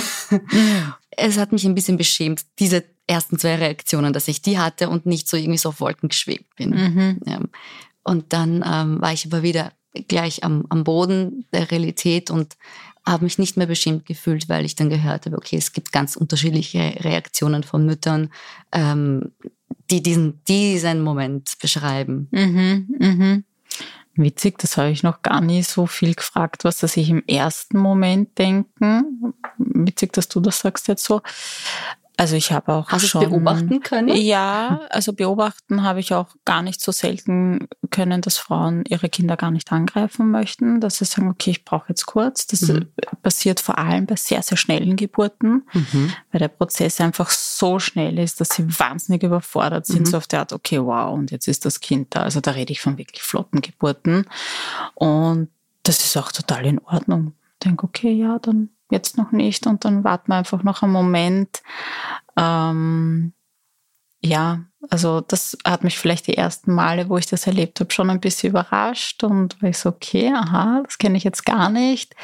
[1.15, 5.05] Es hat mich ein bisschen beschämt, diese ersten zwei Reaktionen, dass ich die hatte und
[5.05, 6.71] nicht so irgendwie so auf Wolken geschwebt bin.
[6.71, 7.19] Mhm.
[7.28, 7.39] Ja.
[8.03, 9.74] Und dann ähm, war ich aber wieder
[10.07, 12.55] gleich am, am Boden der Realität und
[13.05, 16.15] habe mich nicht mehr beschämt gefühlt, weil ich dann gehört habe, okay, es gibt ganz
[16.15, 18.32] unterschiedliche Reaktionen von Müttern,
[18.71, 19.34] ähm,
[19.91, 22.30] die diesen, diesen Moment beschreiben.
[22.32, 23.43] Mhm, mhm.
[24.16, 27.80] Witzig, das habe ich noch gar nie so viel gefragt, was sie sich im ersten
[27.80, 29.34] Moment denken.
[29.57, 31.22] Witzig, dass du das sagst jetzt so.
[32.16, 34.16] Also ich habe auch Hast schon beobachten können?
[34.16, 39.36] Ja, also beobachten habe ich auch gar nicht so selten können, dass Frauen ihre Kinder
[39.36, 42.45] gar nicht angreifen möchten, dass sie sagen, okay, ich brauche jetzt kurz.
[42.45, 42.88] Das mhm.
[43.24, 46.14] passiert vor allem bei sehr sehr schnellen Geburten, mhm.
[46.32, 50.05] weil der Prozess einfach so schnell ist, dass sie wahnsinnig überfordert sind, mhm.
[50.05, 52.22] so auf der Art, okay, wow, und jetzt ist das Kind da.
[52.22, 54.28] Also da rede ich von wirklich flotten Geburten
[54.93, 55.49] und
[55.82, 57.34] das ist auch total in Ordnung.
[57.53, 60.93] Ich denke, okay, ja, dann jetzt noch nicht und dann warten wir einfach noch einen
[60.93, 61.61] Moment.
[62.37, 63.33] Ähm,
[64.21, 68.09] ja, also das hat mich vielleicht die ersten Male, wo ich das erlebt habe, schon
[68.09, 72.15] ein bisschen überrascht und war ich so, okay, aha, das kenne ich jetzt gar nicht.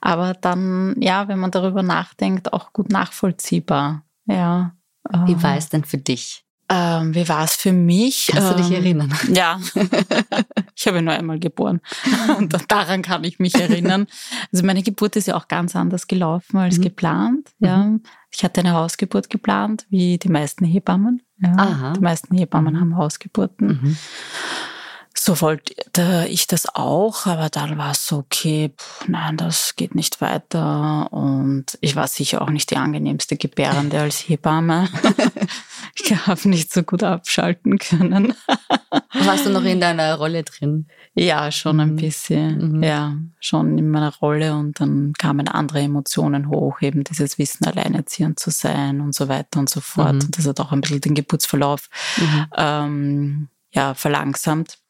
[0.00, 4.04] Aber dann, ja, wenn man darüber nachdenkt, auch gut nachvollziehbar.
[4.24, 4.74] Ja.
[5.26, 6.41] Wie war es denn für dich?
[6.74, 8.28] Ähm, wie war es für mich?
[8.32, 9.12] Kannst du dich ähm, erinnern?
[9.32, 9.60] Ja,
[10.74, 11.80] ich habe nur einmal geboren
[12.38, 14.06] und daran kann ich mich erinnern.
[14.52, 16.82] Also meine Geburt ist ja auch ganz anders gelaufen als mhm.
[16.82, 17.50] geplant.
[17.58, 18.02] Ja, mhm.
[18.30, 21.22] ich hatte eine Hausgeburt geplant, wie die meisten Hebammen.
[21.38, 21.92] Ja.
[21.94, 22.80] Die meisten Hebammen mhm.
[22.80, 23.66] haben Hausgeburten.
[23.66, 23.96] Mhm
[25.24, 25.72] so wollte
[26.28, 31.12] ich das auch, aber dann war es so, okay, pff, nein, das geht nicht weiter.
[31.12, 34.88] Und ich war sicher auch nicht die angenehmste Gebärende als Hebamme.
[35.94, 38.34] ich habe nicht so gut abschalten können.
[39.12, 40.88] Warst du noch in deiner Rolle drin?
[41.14, 41.96] Ja, schon ein mhm.
[41.96, 42.78] bisschen.
[42.78, 42.82] Mhm.
[42.82, 44.56] Ja, schon in meiner Rolle.
[44.56, 49.60] Und dann kamen andere Emotionen hoch, eben dieses Wissen, alleinerziehend zu sein und so weiter
[49.60, 50.14] und so fort.
[50.14, 50.20] Mhm.
[50.22, 52.46] Und das hat auch ein bisschen den Geburtsverlauf mhm.
[52.56, 54.81] ähm, ja, verlangsamt.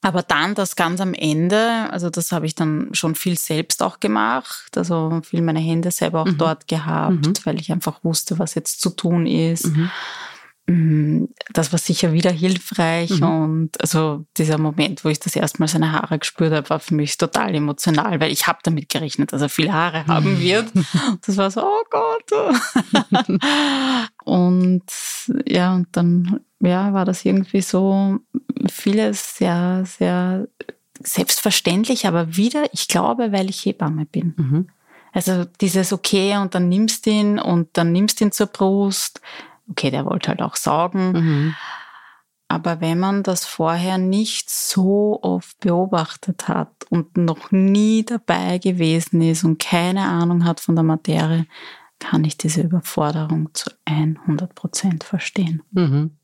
[0.00, 3.98] Aber dann das ganz am Ende, also das habe ich dann schon viel selbst auch
[3.98, 6.38] gemacht, also viel meine Hände selber auch mhm.
[6.38, 7.34] dort gehabt, mhm.
[7.44, 9.66] weil ich einfach wusste, was jetzt zu tun ist.
[9.66, 9.90] Mhm.
[10.68, 11.24] Mm,
[11.54, 13.26] das war sicher wieder hilfreich mhm.
[13.26, 16.94] und also dieser Moment, wo ich das erste Mal seine Haare gespürt habe, war für
[16.94, 20.40] mich total emotional, weil ich habe damit gerechnet, dass er viele Haare haben mhm.
[20.40, 20.72] wird.
[21.26, 22.30] Das war so, oh Gott.
[24.24, 24.82] und
[25.46, 28.18] ja, und dann ja, war das irgendwie so
[28.70, 30.48] vieles sehr, sehr
[31.00, 34.34] selbstverständlich, aber wieder, ich glaube, weil ich Hebamme bin.
[34.36, 34.68] Mhm.
[35.12, 39.20] Also dieses Okay und dann nimmst ihn und dann nimmst ihn zur Brust
[39.70, 41.12] okay, der wollte halt auch saugen.
[41.12, 41.54] Mhm.
[42.48, 49.20] Aber wenn man das vorher nicht so oft beobachtet hat und noch nie dabei gewesen
[49.20, 51.46] ist und keine Ahnung hat von der Materie,
[51.98, 55.62] kann ich diese Überforderung zu 100 Prozent verstehen.
[55.72, 56.17] Mhm.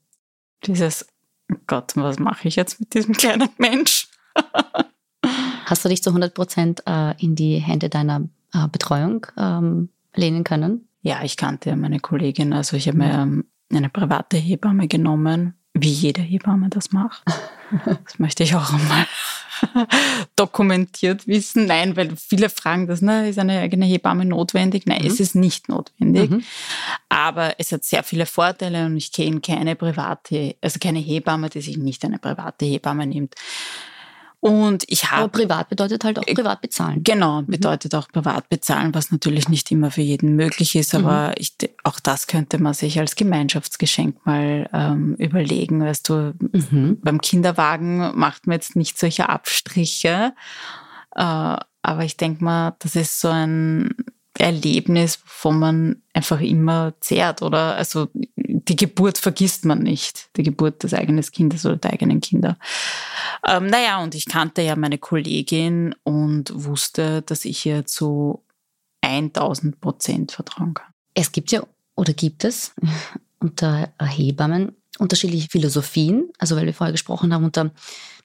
[0.66, 1.06] Dieses,
[1.52, 4.08] oh Gott, was mache ich jetzt mit diesem kleinen Mensch?
[5.66, 10.44] Hast du dich zu 100 Prozent äh, in die Hände deiner äh, Betreuung ähm, lehnen
[10.44, 10.88] können?
[11.02, 12.52] Ja, ich kannte meine Kollegin.
[12.52, 17.22] Also ich habe mir ähm, eine private Hebamme genommen, wie jede Hebamme das macht.
[18.04, 19.06] Das möchte ich auch einmal
[20.36, 21.66] dokumentiert wissen.
[21.66, 24.86] Nein, weil viele fragen das, ne, ist eine eigene Hebamme notwendig?
[24.86, 25.08] Nein, mhm.
[25.08, 26.30] es ist nicht notwendig.
[26.30, 26.44] Mhm.
[27.08, 31.62] Aber es hat sehr viele Vorteile und ich kenne keine private, also keine Hebamme, die
[31.62, 33.34] sich nicht eine private Hebamme nimmt.
[34.44, 35.22] Und ich habe.
[35.22, 37.02] Aber privat bedeutet halt auch äh, privat bezahlen.
[37.02, 37.46] Genau, mhm.
[37.46, 37.98] bedeutet mhm.
[37.98, 41.34] auch privat bezahlen, was natürlich nicht immer für jeden möglich ist, aber mhm.
[41.38, 45.82] ich, auch das könnte man sich als Gemeinschaftsgeschenk mal ähm, überlegen.
[45.82, 46.98] Weißt du, mhm.
[47.00, 50.34] beim Kinderwagen macht man jetzt nicht solche Abstriche.
[51.16, 53.94] Äh, aber ich denke mal, das ist so ein
[54.36, 57.76] Erlebnis, wovon man einfach immer zehrt, oder?
[57.76, 58.08] Also
[58.68, 62.58] die Geburt vergisst man nicht, die Geburt des eigenen Kindes oder der eigenen Kinder.
[63.46, 68.42] Ähm, naja, und ich kannte ja meine Kollegin und wusste, dass ich ihr zu
[69.02, 70.92] 1000 Prozent vertrauen kann.
[71.14, 71.62] Es gibt ja,
[71.94, 72.74] oder gibt es
[73.38, 77.72] unter Hebammen unterschiedliche Philosophien, also weil wir vorher gesprochen haben, unter,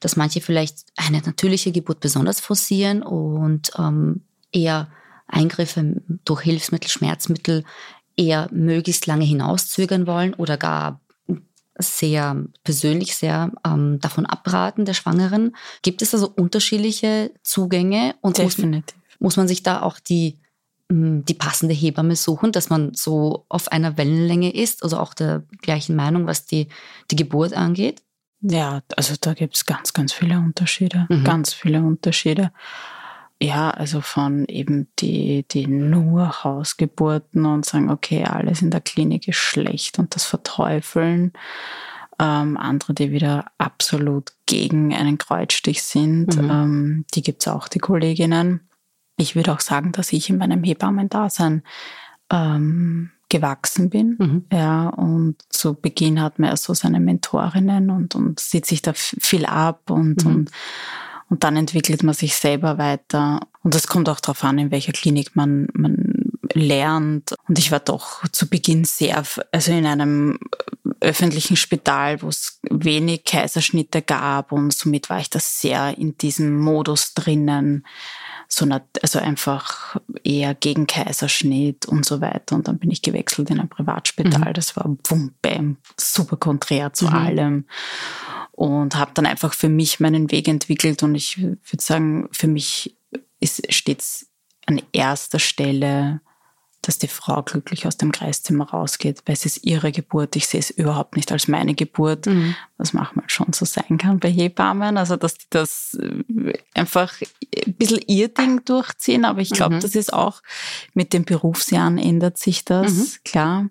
[0.00, 4.22] dass manche vielleicht eine natürliche Geburt besonders forcieren und ähm,
[4.52, 4.88] eher
[5.26, 7.64] Eingriffe durch Hilfsmittel, Schmerzmittel
[8.20, 11.00] eher möglichst lange hinauszögern wollen oder gar
[11.78, 15.56] sehr persönlich sehr ähm, davon abraten, der Schwangeren.
[15.82, 18.94] Gibt es also unterschiedliche Zugänge und Definitiv.
[18.96, 20.38] Muss, muss man sich da auch die,
[20.90, 25.44] mm, die passende Hebamme suchen, dass man so auf einer Wellenlänge ist, also auch der
[25.62, 26.68] gleichen Meinung, was die,
[27.10, 28.02] die Geburt angeht?
[28.42, 31.06] Ja, also da gibt es ganz, ganz viele Unterschiede.
[31.08, 31.24] Mhm.
[31.24, 32.52] Ganz viele Unterschiede.
[33.42, 39.28] Ja, also von eben die, die nur Hausgeburten und sagen, okay, alles in der Klinik
[39.28, 41.32] ist schlecht und das verteufeln.
[42.18, 46.50] Ähm, andere, die wieder absolut gegen einen Kreuzstich sind, mhm.
[46.50, 48.68] ähm, die gibt's auch, die Kolleginnen.
[49.16, 51.62] Ich würde auch sagen, dass ich in meinem Hebammendasein
[52.30, 54.16] ähm, gewachsen bin.
[54.18, 54.44] Mhm.
[54.52, 58.92] Ja, und zu Beginn hat man ja so seine Mentorinnen und, und sieht sich da
[58.94, 60.30] viel ab und, mhm.
[60.30, 60.50] und
[61.30, 63.40] und dann entwickelt man sich selber weiter.
[63.62, 67.34] Und das kommt auch darauf an, in welcher Klinik man, man lernt.
[67.48, 69.22] Und ich war doch zu Beginn sehr,
[69.52, 70.38] also in einem
[71.00, 76.58] öffentlichen Spital, wo es wenig Kaiserschnitte gab und somit war ich da sehr in diesem
[76.58, 77.86] Modus drinnen.
[78.48, 82.56] So eine, also einfach eher gegen Kaiserschnitt und so weiter.
[82.56, 84.48] Und dann bin ich gewechselt in ein Privatspital.
[84.48, 84.54] Mhm.
[84.54, 87.14] Das war bum, bam, super konträr zu mhm.
[87.14, 87.64] allem
[88.60, 92.94] und habe dann einfach für mich meinen Weg entwickelt und ich würde sagen, für mich
[93.40, 94.26] ist stets
[94.66, 96.20] an erster Stelle,
[96.82, 100.36] dass die Frau glücklich aus dem Kreiszimmer rausgeht, weil es ist ihre Geburt.
[100.36, 102.54] Ich sehe es überhaupt nicht als meine Geburt, mhm.
[102.76, 104.98] was manchmal schon so sein kann bei Hebammen.
[104.98, 107.14] Also, dass die das äh, einfach
[107.66, 109.24] ein bisschen ihr Ding durchziehen.
[109.24, 109.80] Aber ich glaube, mhm.
[109.80, 110.42] das ist auch
[110.92, 113.06] mit den Berufsjahren ändert sich das, mhm.
[113.24, 113.70] klar.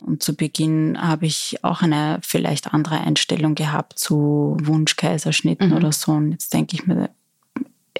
[0.00, 5.76] Und zu Beginn habe ich auch eine vielleicht andere Einstellung gehabt zu Wunschkaiserschnitten mhm.
[5.76, 6.12] oder so.
[6.12, 7.10] Und jetzt denke ich mir,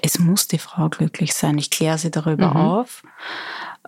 [0.03, 1.59] es muss die Frau glücklich sein.
[1.59, 2.57] Ich kläre sie darüber mhm.
[2.57, 3.03] auf.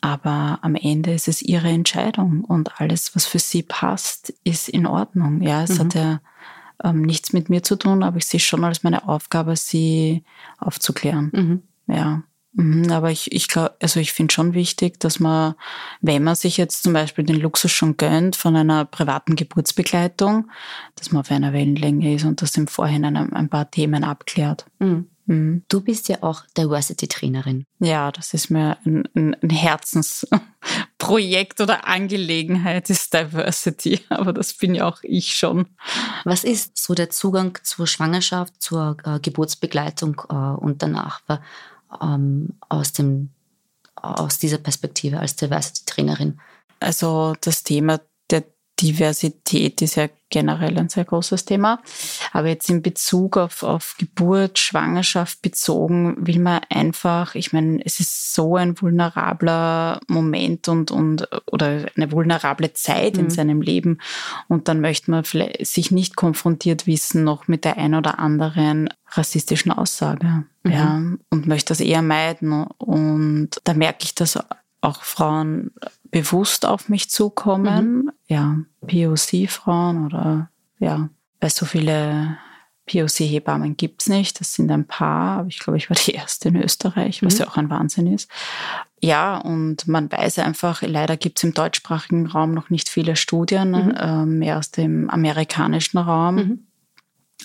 [0.01, 4.87] Aber am Ende ist es ihre Entscheidung und alles, was für sie passt, ist in
[4.87, 5.43] Ordnung.
[5.43, 5.79] Ja, es mhm.
[5.81, 6.21] hat ja
[6.85, 10.23] ähm, nichts mit mir zu tun, aber ich sehe schon als meine Aufgabe, sie
[10.59, 11.31] aufzuklären.
[11.33, 11.63] Mhm.
[11.95, 12.23] Ja.
[12.59, 15.55] Mhm, aber ich, ich glaube, also ich finde schon wichtig, dass man,
[16.01, 20.51] wenn man sich jetzt zum Beispiel den Luxus schon gönnt von einer privaten Geburtsbegleitung,
[20.97, 24.67] dass man auf einer Wellenlänge ist und das im Vorhinein ein, ein paar Themen abklärt.
[24.81, 25.09] Mhm.
[25.27, 25.63] Mhm.
[25.69, 27.65] Du bist ja auch Diversity-Trainerin.
[27.79, 34.01] Ja, das ist mir ein, ein, ein Herzensprojekt oder Angelegenheit, ist Diversity.
[34.09, 35.67] Aber das bin ja auch ich schon.
[36.25, 41.21] Was ist so der Zugang zur Schwangerschaft, zur äh, Geburtsbegleitung äh, und danach?
[42.01, 43.31] Ähm, aus, dem,
[43.95, 46.41] aus dieser Perspektive als Diversity-Trainerin?
[46.81, 48.01] Also das Thema
[48.81, 51.81] Diversität ist ja generell ein sehr großes Thema.
[52.33, 57.99] Aber jetzt in Bezug auf, auf Geburt, Schwangerschaft bezogen, will man einfach, ich meine, es
[58.01, 63.25] ist so ein vulnerabler Moment und, und oder eine vulnerable Zeit mhm.
[63.25, 63.99] in seinem Leben.
[64.49, 68.89] Und dann möchte man vielleicht sich nicht konfrontiert wissen noch mit der ein oder anderen
[69.11, 70.45] rassistischen Aussage.
[70.63, 70.71] Mhm.
[70.71, 72.65] Ja, und möchte das eher meiden.
[72.79, 74.39] Und da merke ich, dass
[74.81, 75.73] auch Frauen
[76.05, 77.97] bewusst auf mich zukommen.
[77.97, 78.13] Mhm.
[78.27, 78.57] Ja,
[78.87, 81.09] POC-Frauen oder ja,
[81.41, 82.39] weil so viele
[82.87, 84.41] POC-Hebammen gibt's nicht.
[84.41, 87.41] Das sind ein paar, aber ich glaube, ich war die erste in Österreich, was mhm.
[87.41, 88.31] ja auch ein Wahnsinn ist.
[89.01, 93.91] Ja, und man weiß einfach, leider gibt's im deutschsprachigen Raum noch nicht viele Studien, mhm.
[93.97, 96.35] äh, mehr aus dem amerikanischen Raum.
[96.35, 96.68] Mhm.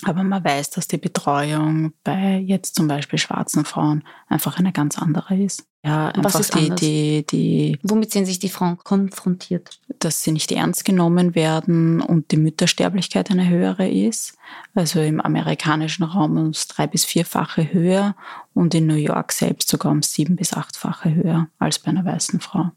[0.02, 4.98] Aber man weiß, dass die Betreuung bei jetzt zum Beispiel schwarzen Frauen einfach eine ganz
[4.98, 5.64] andere ist.
[5.84, 6.80] Ja, einfach Was ist die, anders?
[6.80, 9.80] die, die, Womit sehen sich die Frauen konfrontiert?
[10.00, 14.36] dass sie nicht ernst genommen werden und die Müttersterblichkeit eine höhere ist.
[14.74, 18.14] Also im amerikanischen Raum ums drei- bis vierfache höher
[18.52, 22.40] und in New York selbst sogar um sieben- bis achtfache höher als bei einer weißen
[22.40, 22.72] Frau.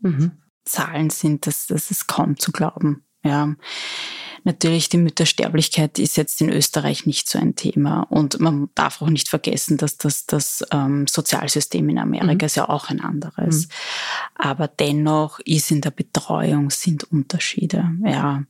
[0.00, 0.32] Mhm.
[0.64, 3.02] Zahlen sind, das, das ist kaum zu glauben.
[3.24, 3.54] Ja.
[4.44, 8.02] Natürlich, die Müttersterblichkeit ist jetzt in Österreich nicht so ein Thema.
[8.02, 12.46] Und man darf auch nicht vergessen, dass das, das ähm, Sozialsystem in Amerika Mhm.
[12.46, 13.66] ist ja auch ein anderes.
[13.66, 13.72] Mhm.
[14.34, 17.90] Aber dennoch ist in der Betreuung sind Unterschiede.
[18.04, 18.44] Ja,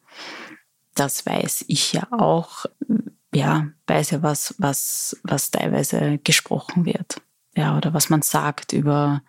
[0.94, 2.66] das weiß ich ja auch.
[3.32, 7.20] Ja, weiß ja, was, was, was teilweise gesprochen wird.
[7.56, 9.22] Ja, oder was man sagt über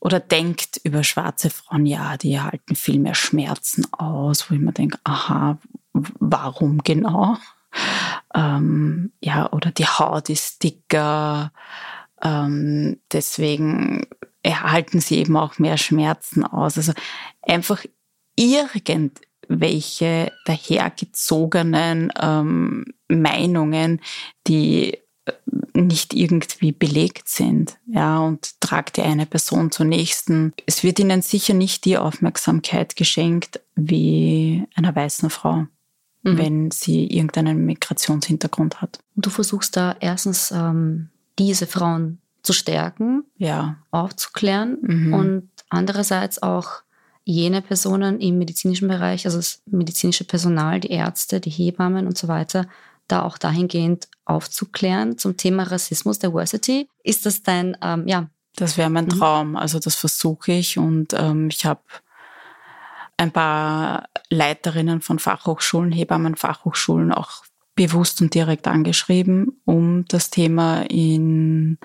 [0.00, 4.72] oder denkt über schwarze Frauen, ja, die halten viel mehr Schmerzen aus, wo ich mir
[4.72, 5.58] denke, aha,
[5.92, 7.36] warum genau?
[8.34, 11.52] Ähm, ja, oder die Haut ist dicker,
[12.22, 14.06] ähm, deswegen
[14.42, 16.78] erhalten sie eben auch mehr Schmerzen aus.
[16.78, 16.92] Also
[17.42, 17.84] einfach
[18.36, 24.00] irgendwelche dahergezogenen ähm, Meinungen,
[24.46, 24.98] die
[25.74, 27.78] nicht irgendwie belegt sind.
[27.86, 30.52] Ja, und tragt die eine Person zur nächsten.
[30.66, 35.66] Es wird ihnen sicher nicht die Aufmerksamkeit geschenkt wie einer weißen Frau,
[36.22, 36.38] Mhm.
[36.38, 38.98] wenn sie irgendeinen Migrationshintergrund hat.
[39.16, 41.08] Und du versuchst da erstens ähm,
[41.38, 43.76] diese Frauen zu stärken, Ja.
[43.90, 45.14] aufzuklären Mhm.
[45.14, 46.82] und andererseits auch
[47.24, 52.28] jene Personen im medizinischen Bereich, also das medizinische Personal, die Ärzte, die Hebammen und so
[52.28, 52.66] weiter,
[53.12, 56.88] da auch dahingehend aufzuklären zum Thema Rassismus, Diversity.
[57.02, 59.10] Ist das dein, ähm, ja, Das wäre mein Mhm.
[59.10, 59.56] Traum.
[59.56, 61.80] Also das versuche ich und ähm, ich habe
[63.16, 67.44] ein paar Leiterinnen von Fachhochschulen, Hebammenfachhochschulen auch
[67.76, 71.78] bewusst und direkt angeschrieben, um das Thema in,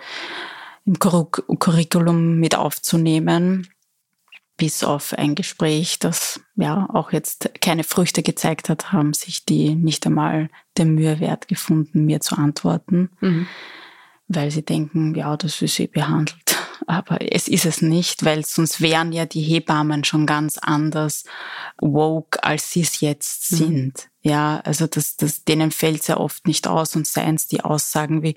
[0.85, 3.67] im Curric- Curriculum mit aufzunehmen.
[4.57, 9.75] Bis auf ein Gespräch, das ja auch jetzt keine Früchte gezeigt hat, haben sich die
[9.75, 13.47] nicht einmal der Mühe wert gefunden, mir zu antworten mhm.
[14.27, 16.57] weil sie denken, ja, das ist eh behandelt.
[16.87, 21.23] Aber es ist es nicht, weil sonst wären ja die Hebammen schon ganz anders
[21.79, 23.55] woke, als sie es jetzt Mhm.
[23.57, 24.09] sind.
[24.21, 27.61] Ja, also das, das, denen fällt es ja oft nicht aus und seien es die
[27.63, 28.35] Aussagen wie,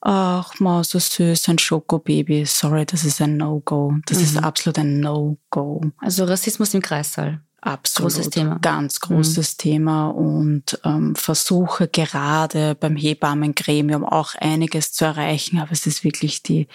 [0.00, 2.44] ach, ma, so süß, ein Schokobaby.
[2.46, 3.94] Sorry, das ist ein No-Go.
[4.06, 4.44] Das ist Mhm.
[4.44, 5.82] absolut ein No-Go.
[5.98, 7.40] also Rassismus im Kreissaal.
[7.66, 8.12] Absolut.
[8.12, 8.54] Großes Thema.
[8.54, 8.60] Mhm.
[8.60, 15.84] Ganz großes Thema und ähm, versuche gerade beim Hebammengremium auch einiges zu erreichen, aber es
[15.84, 16.68] ist wirklich die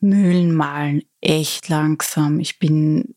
[0.00, 2.40] Mühlen malen echt langsam.
[2.40, 3.14] Ich bin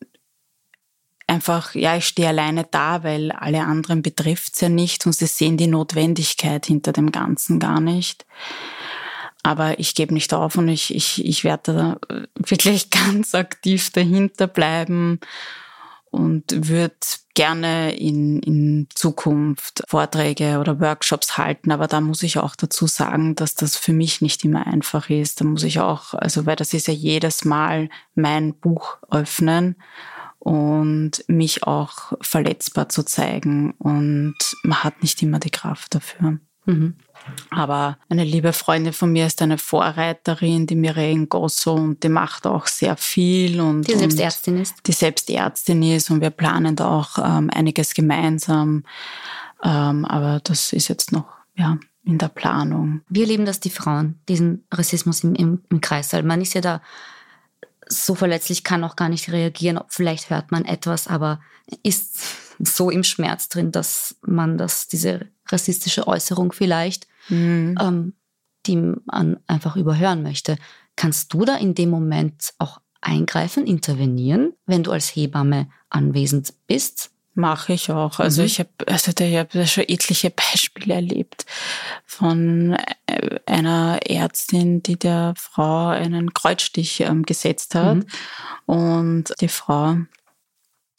[1.27, 5.57] einfach, ja, ich stehe alleine da, weil alle anderen betrifft's ja nicht und sie sehen
[5.57, 8.25] die Notwendigkeit hinter dem Ganzen gar nicht.
[9.43, 14.47] Aber ich gebe nicht auf und ich, ich, ich werde da wirklich ganz aktiv dahinter
[14.47, 15.19] bleiben
[16.11, 16.95] und würde
[17.33, 21.71] gerne in, in Zukunft Vorträge oder Workshops halten.
[21.71, 25.41] Aber da muss ich auch dazu sagen, dass das für mich nicht immer einfach ist.
[25.41, 29.75] Da muss ich auch, also weil das ist ja jedes Mal mein Buch öffnen
[30.39, 33.71] und mich auch verletzbar zu zeigen.
[33.71, 36.39] Und man hat nicht immer die Kraft dafür.
[36.65, 36.95] Mhm.
[37.49, 42.45] Aber eine liebe Freundin von mir ist eine Vorreiterin, die Mireille Gosso, und die macht
[42.45, 43.59] auch sehr viel.
[43.59, 44.75] Und, Die selbst Ärztin ist.
[44.85, 48.83] die selbst Ärztin ist und wir planen da auch ähm, einiges gemeinsam.
[49.63, 53.01] Ähm, aber das ist jetzt noch ja, in der Planung.
[53.09, 56.23] Wie erleben das die Frauen, diesen Rassismus im, im, im Kreissaal?
[56.23, 56.81] Man ist ja da
[57.87, 59.79] so verletzlich, kann auch gar nicht reagieren.
[59.89, 61.39] Vielleicht hört man etwas, aber
[61.83, 62.19] ist
[62.59, 67.77] so im Schmerz drin, dass man das, diese rassistische Äußerung vielleicht, Mhm.
[67.81, 68.13] ähm,
[68.65, 70.57] die man einfach überhören möchte.
[70.95, 77.11] Kannst du da in dem Moment auch eingreifen, intervenieren, wenn du als Hebamme anwesend bist?
[77.37, 78.19] Mache ich auch.
[78.19, 78.45] Also Mhm.
[78.47, 81.45] ich habe also da- ich hab da schon etliche Beispiele erlebt
[82.05, 87.97] von äh, einer Ärztin, die der Frau einen Kreuzstich ähm, gesetzt hat.
[87.97, 88.05] Mhm.
[88.65, 89.97] Und die Frau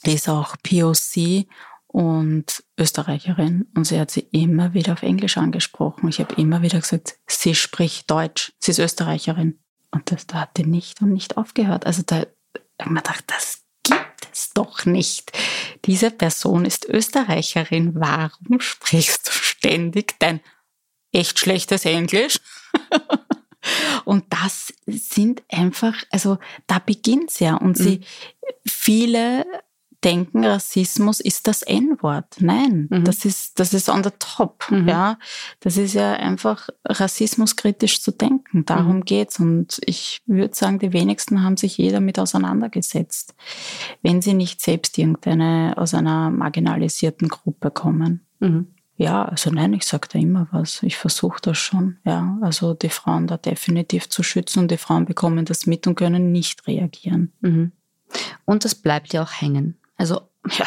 [0.05, 1.47] ist auch POC
[1.89, 6.09] und Österreicherin und sie hat sie immer wieder auf Englisch angesprochen.
[6.09, 9.59] Ich habe immer wieder gesagt, sie spricht Deutsch, sie ist Österreicherin.
[9.91, 11.87] Und das, da hat die nicht und nicht aufgehört.
[11.87, 12.29] Also da habe
[12.81, 15.33] ich mir gedacht, das gibt es doch nicht.
[15.85, 17.95] Diese Person ist Österreicherin.
[17.95, 20.41] Warum sprichst du ständig dein
[21.13, 22.41] echt schlechtes Englisch?
[24.05, 27.57] Und das sind einfach, also da beginnt's ja.
[27.57, 28.01] Und sie,
[28.65, 29.45] viele
[30.05, 32.37] denken, Rassismus ist das N-Wort.
[32.41, 33.05] Nein, mhm.
[33.05, 34.65] das ist, das ist on the top.
[34.71, 34.89] Mhm.
[34.89, 35.19] Ja,
[35.61, 38.65] das ist ja einfach rassismuskritisch zu denken.
[38.65, 39.05] Darum mhm.
[39.05, 39.39] geht's.
[39.39, 43.35] Und ich würde sagen, die wenigsten haben sich je damit auseinandergesetzt,
[44.03, 48.27] wenn sie nicht selbst irgendeine aus einer marginalisierten Gruppe kommen.
[48.41, 48.69] Mhm.
[48.99, 50.83] Ja, also nein, ich sage da immer was.
[50.83, 51.99] Ich versuche das schon.
[52.05, 55.97] Ja, also die Frauen da definitiv zu schützen und die Frauen bekommen das mit und
[55.97, 57.33] können nicht reagieren.
[57.41, 57.73] Mhm.
[58.47, 59.77] Und das bleibt ja auch hängen.
[59.97, 60.67] Also ja,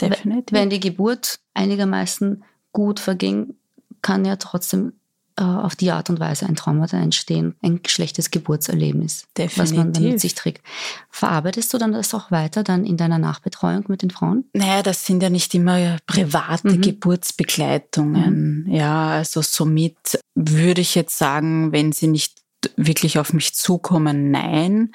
[0.00, 0.52] definitiv.
[0.52, 3.54] Wenn die Geburt einigermaßen gut verging,
[4.00, 4.94] kann ja trotzdem
[5.38, 9.58] äh, auf die Art und Weise ein Traumata entstehen, ein schlechtes Geburtserlebnis, Definitiv.
[9.58, 10.62] was man dann mit sich trägt.
[11.08, 14.44] Verarbeitest du dann das auch weiter dann in deiner Nachbetreuung mit den Frauen?
[14.52, 16.82] Naja, das sind ja nicht immer private mhm.
[16.82, 18.64] Geburtsbegleitungen.
[18.66, 18.74] Mhm.
[18.74, 22.42] Ja, also somit würde ich jetzt sagen, wenn sie nicht
[22.76, 24.92] wirklich auf mich zukommen, nein.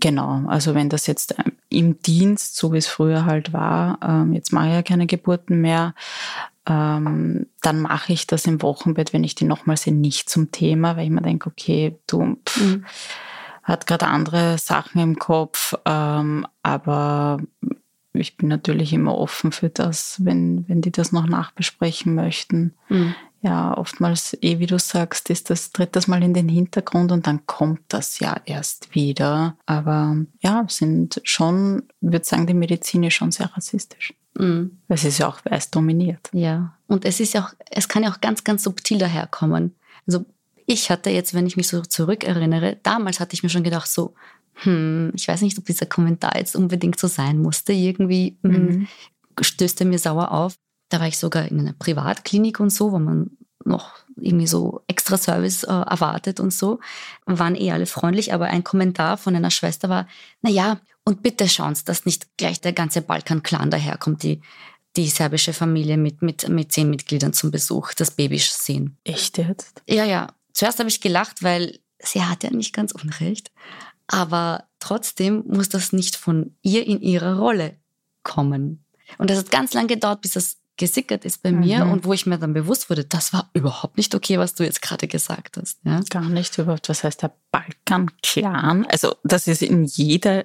[0.00, 4.32] Genau, also wenn das jetzt ähm, im Dienst, so wie es früher halt war, ähm,
[4.32, 5.94] jetzt mache ich ja keine Geburten mehr,
[6.66, 10.96] ähm, dann mache ich das im Wochenbett, wenn ich die nochmal sehe, nicht zum Thema,
[10.96, 12.84] weil ich mir denke, okay, du pff, mhm.
[13.62, 17.38] hat gerade andere Sachen im Kopf, aber
[18.14, 22.74] ich bin natürlich immer offen für das, wenn, wenn die das noch nachbesprechen möchten.
[22.88, 23.14] Mhm
[23.44, 27.26] ja, oftmals, eh wie du sagst, ist das, tritt das mal in den Hintergrund und
[27.26, 29.58] dann kommt das ja erst wieder.
[29.66, 34.14] Aber ja, sind schon, würde sagen, die Medizin ist schon sehr rassistisch.
[34.38, 34.78] Mhm.
[34.88, 36.30] Es ist ja auch weiß dominiert.
[36.32, 39.74] Ja, und es ist ja auch, es kann ja auch ganz, ganz subtil daherkommen.
[40.06, 40.24] Also
[40.64, 44.14] ich hatte jetzt, wenn ich mich so zurückerinnere, damals hatte ich mir schon gedacht, so,
[44.54, 47.74] hm, ich weiß nicht, ob dieser Kommentar jetzt unbedingt so sein musste.
[47.74, 48.88] Irgendwie hm, mhm.
[49.38, 50.54] stößt er mir sauer auf.
[50.94, 53.32] Da war ich sogar in einer Privatklinik und so, wo man
[53.64, 56.78] noch irgendwie so extra Service äh, erwartet und so.
[57.26, 60.06] Waren eh alle freundlich, aber ein Kommentar von einer Schwester war,
[60.42, 64.40] na ja, und bitte schauen Sie, dass nicht gleich der ganze Balkan-Clan daherkommt, die,
[64.94, 68.96] die serbische Familie mit, mit, mit zehn Mitgliedern zum Besuch, das Baby sehen.
[69.02, 69.82] Echt jetzt?
[69.88, 70.28] Ja, ja.
[70.52, 73.50] Zuerst habe ich gelacht, weil sie hat ja nicht ganz unrecht.
[74.06, 77.78] Aber trotzdem muss das nicht von ihr in ihrer Rolle
[78.22, 78.84] kommen.
[79.18, 81.60] Und das hat ganz lange gedauert, bis das gesickert ist bei mhm.
[81.60, 84.64] mir und wo ich mir dann bewusst wurde, das war überhaupt nicht okay, was du
[84.64, 85.78] jetzt gerade gesagt hast.
[85.84, 86.00] Ja?
[86.10, 86.88] Gar nicht überhaupt.
[86.88, 88.86] Was heißt der Balkan-Clan?
[88.86, 90.44] Also das ist in jeder,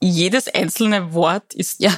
[0.00, 1.92] jedes einzelne Wort ist ja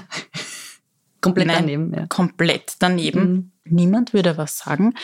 [1.21, 1.95] komplett nein, daneben.
[1.95, 2.07] Ja.
[2.09, 3.33] Komplett daneben.
[3.33, 3.53] Mhm.
[3.65, 4.95] Niemand würde was sagen.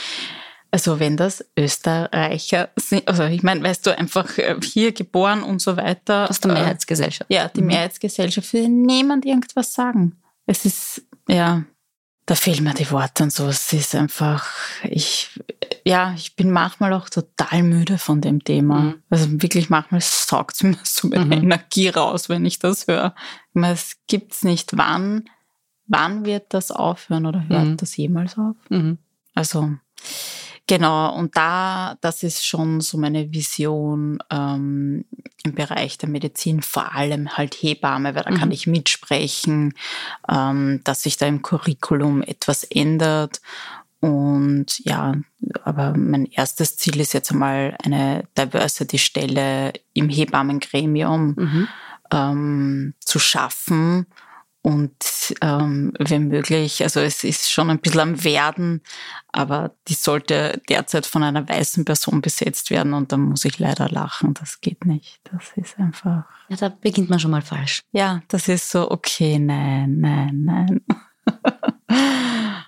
[0.70, 5.62] Also wenn das Österreicher sind, also ich meine, weißt du, einfach äh, hier geboren und
[5.62, 6.28] so weiter.
[6.28, 7.30] Aus der äh, Mehrheitsgesellschaft.
[7.32, 7.68] Ja, die mhm.
[7.68, 10.16] Mehrheitsgesellschaft würde niemand irgendwas sagen.
[10.46, 11.62] Es ist, ja,
[12.26, 13.46] da fehlen mir die Worte und so.
[13.48, 14.46] Es ist einfach,
[14.84, 15.38] ich,
[15.84, 18.80] ja, ich bin manchmal auch total müde von dem Thema.
[18.80, 19.02] Mhm.
[19.10, 21.32] Also wirklich manchmal saugt es mir so meine mhm.
[21.32, 23.14] Energie raus, wenn ich das höre.
[23.50, 24.76] Ich meine, es gibt's nicht.
[24.76, 25.24] Wann,
[25.86, 27.76] wann wird das aufhören oder hört mhm.
[27.76, 28.56] das jemals auf?
[28.70, 28.98] Mhm.
[29.34, 29.74] Also,
[30.66, 35.04] Genau, und da, das ist schon so meine Vision ähm,
[35.44, 38.38] im Bereich der Medizin, vor allem halt Hebamme, weil da mhm.
[38.38, 39.74] kann ich mitsprechen,
[40.26, 43.42] ähm, dass sich da im Curriculum etwas ändert.
[44.00, 45.14] Und ja,
[45.64, 51.68] aber mein erstes Ziel ist jetzt einmal eine Diversity-Stelle im Hebammengremium mhm.
[52.10, 54.06] ähm, zu schaffen
[54.64, 58.80] und ähm, wenn möglich, also es ist schon ein bisschen am Werden,
[59.30, 63.90] aber die sollte derzeit von einer weißen Person besetzt werden und da muss ich leider
[63.90, 65.20] lachen, das geht nicht.
[65.30, 66.24] Das ist einfach.
[66.48, 67.82] Ja, da beginnt man schon mal falsch.
[67.92, 70.80] Ja, das ist so, okay, nein, nein, nein.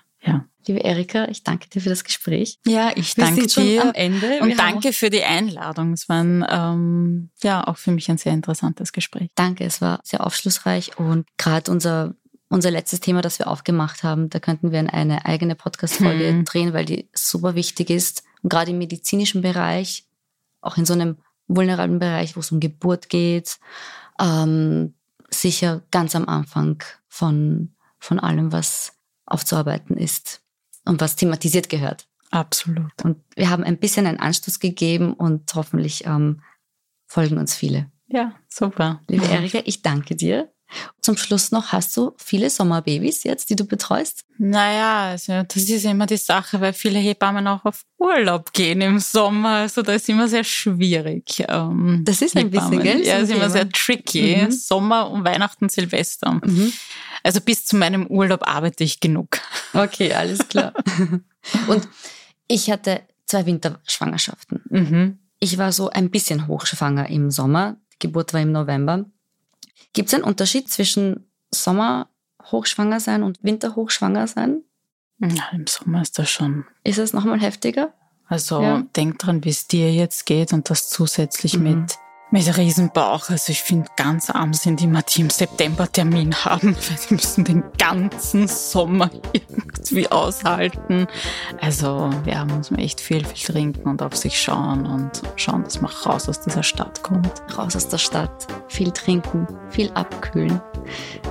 [0.67, 2.59] Liebe Erika, ich danke dir für das Gespräch.
[2.65, 3.83] Ja, ich Wir danke dir.
[3.83, 4.39] am Ende.
[4.41, 5.93] Und Wir danke für die Einladung.
[5.93, 9.29] Es war ein, ähm, ja auch für mich ein sehr interessantes Gespräch.
[9.35, 12.15] Danke, es war sehr aufschlussreich und gerade unser
[12.49, 16.45] unser letztes Thema, das wir aufgemacht haben, da könnten wir eine eigene Podcast-Folge hm.
[16.45, 18.23] drehen, weil die super wichtig ist.
[18.41, 20.05] Und gerade im medizinischen Bereich,
[20.61, 23.59] auch in so einem vulnerablen Bereich, wo es um Geburt geht,
[24.17, 24.93] ähm,
[25.29, 28.93] sicher ganz am Anfang von, von allem, was
[29.25, 30.41] aufzuarbeiten ist
[30.87, 32.07] und was thematisiert gehört.
[32.31, 32.91] Absolut.
[33.03, 36.41] Und wir haben ein bisschen einen Anstoß gegeben und hoffentlich ähm,
[37.05, 37.89] folgen uns viele.
[38.07, 39.01] Ja, super.
[39.07, 40.51] Liebe Erika, ich danke dir.
[41.01, 44.25] Zum Schluss noch, hast du viele Sommerbabys jetzt, die du betreust?
[44.37, 48.99] Naja, also das ist immer die Sache, weil viele Hebammen auch auf Urlaub gehen im
[48.99, 49.49] Sommer.
[49.49, 51.45] Also da ist immer sehr schwierig.
[51.47, 52.79] Ähm, das ist ein Hebammen.
[52.79, 53.05] bisschen, gell?
[53.05, 54.37] Ja, ist immer sehr tricky.
[54.43, 54.51] Mhm.
[54.51, 56.33] Sommer und Weihnachten, Silvester.
[56.43, 56.73] Mhm.
[57.23, 59.39] Also bis zu meinem Urlaub arbeite ich genug.
[59.73, 60.73] Okay, alles klar.
[61.67, 61.87] Und
[62.47, 64.61] ich hatte zwei Winterschwangerschaften.
[64.69, 65.19] Mhm.
[65.39, 67.77] Ich war so ein bisschen hochschwanger im Sommer.
[67.93, 69.05] Die Geburt war im November.
[69.93, 72.09] Gibt es einen Unterschied zwischen Sommer,
[72.43, 74.63] hochschwanger sein und Winterhochschwanger sein?
[75.19, 76.65] Ja, im Sommer ist das schon.
[76.83, 77.93] Ist es nochmal heftiger?
[78.27, 78.83] Also ja.
[78.95, 81.63] denk dran, wie es dir jetzt geht und das zusätzlich mhm.
[81.63, 81.97] mit
[82.31, 83.29] mit Riesenbauch.
[83.29, 87.43] Also ich finde, ganz arm sind immer, die im September Termin haben, weil sie müssen
[87.43, 91.07] den ganzen Sommer irgendwie aushalten.
[91.61, 95.81] Also ja, muss man echt viel, viel trinken und auf sich schauen und schauen, dass
[95.81, 97.31] man raus aus dieser Stadt kommt.
[97.57, 100.61] Raus aus der Stadt, viel trinken, viel abkühlen.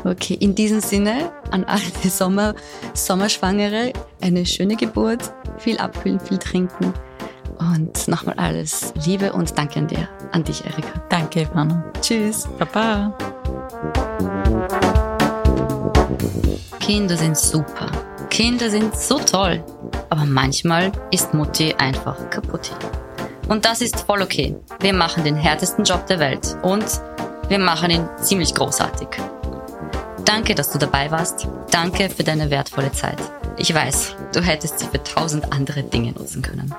[0.04, 2.54] Okay, in diesem Sinne an alle Sommer,
[2.94, 6.92] Sommerschwangere eine schöne Geburt, viel abkühlen, viel trinken.
[7.58, 11.02] Und nochmal alles Liebe und Danke an dir, an dich, Erika.
[11.08, 11.84] Danke, Ivana.
[12.00, 12.48] Tschüss.
[12.58, 13.16] Baba.
[16.80, 17.90] Kinder sind super.
[18.30, 19.64] Kinder sind so toll.
[20.10, 22.70] Aber manchmal ist Mutti einfach kaputt.
[23.48, 24.56] Und das ist voll okay.
[24.80, 26.84] Wir machen den härtesten Job der Welt und
[27.48, 29.08] wir machen ihn ziemlich großartig.
[30.24, 31.46] Danke, dass du dabei warst.
[31.70, 33.18] Danke für deine wertvolle Zeit.
[33.56, 36.74] Ich weiß, du hättest sie für tausend andere Dinge nutzen können.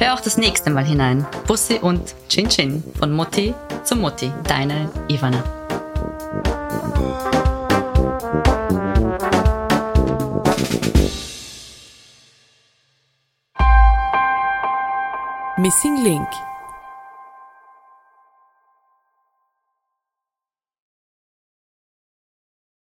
[0.00, 1.26] Hör auch das nächste Mal hinein.
[1.48, 4.32] Bussi und Chin Chin von Mutti zu Mutti.
[4.44, 5.42] Deine Ivana.
[15.56, 16.28] Missing Link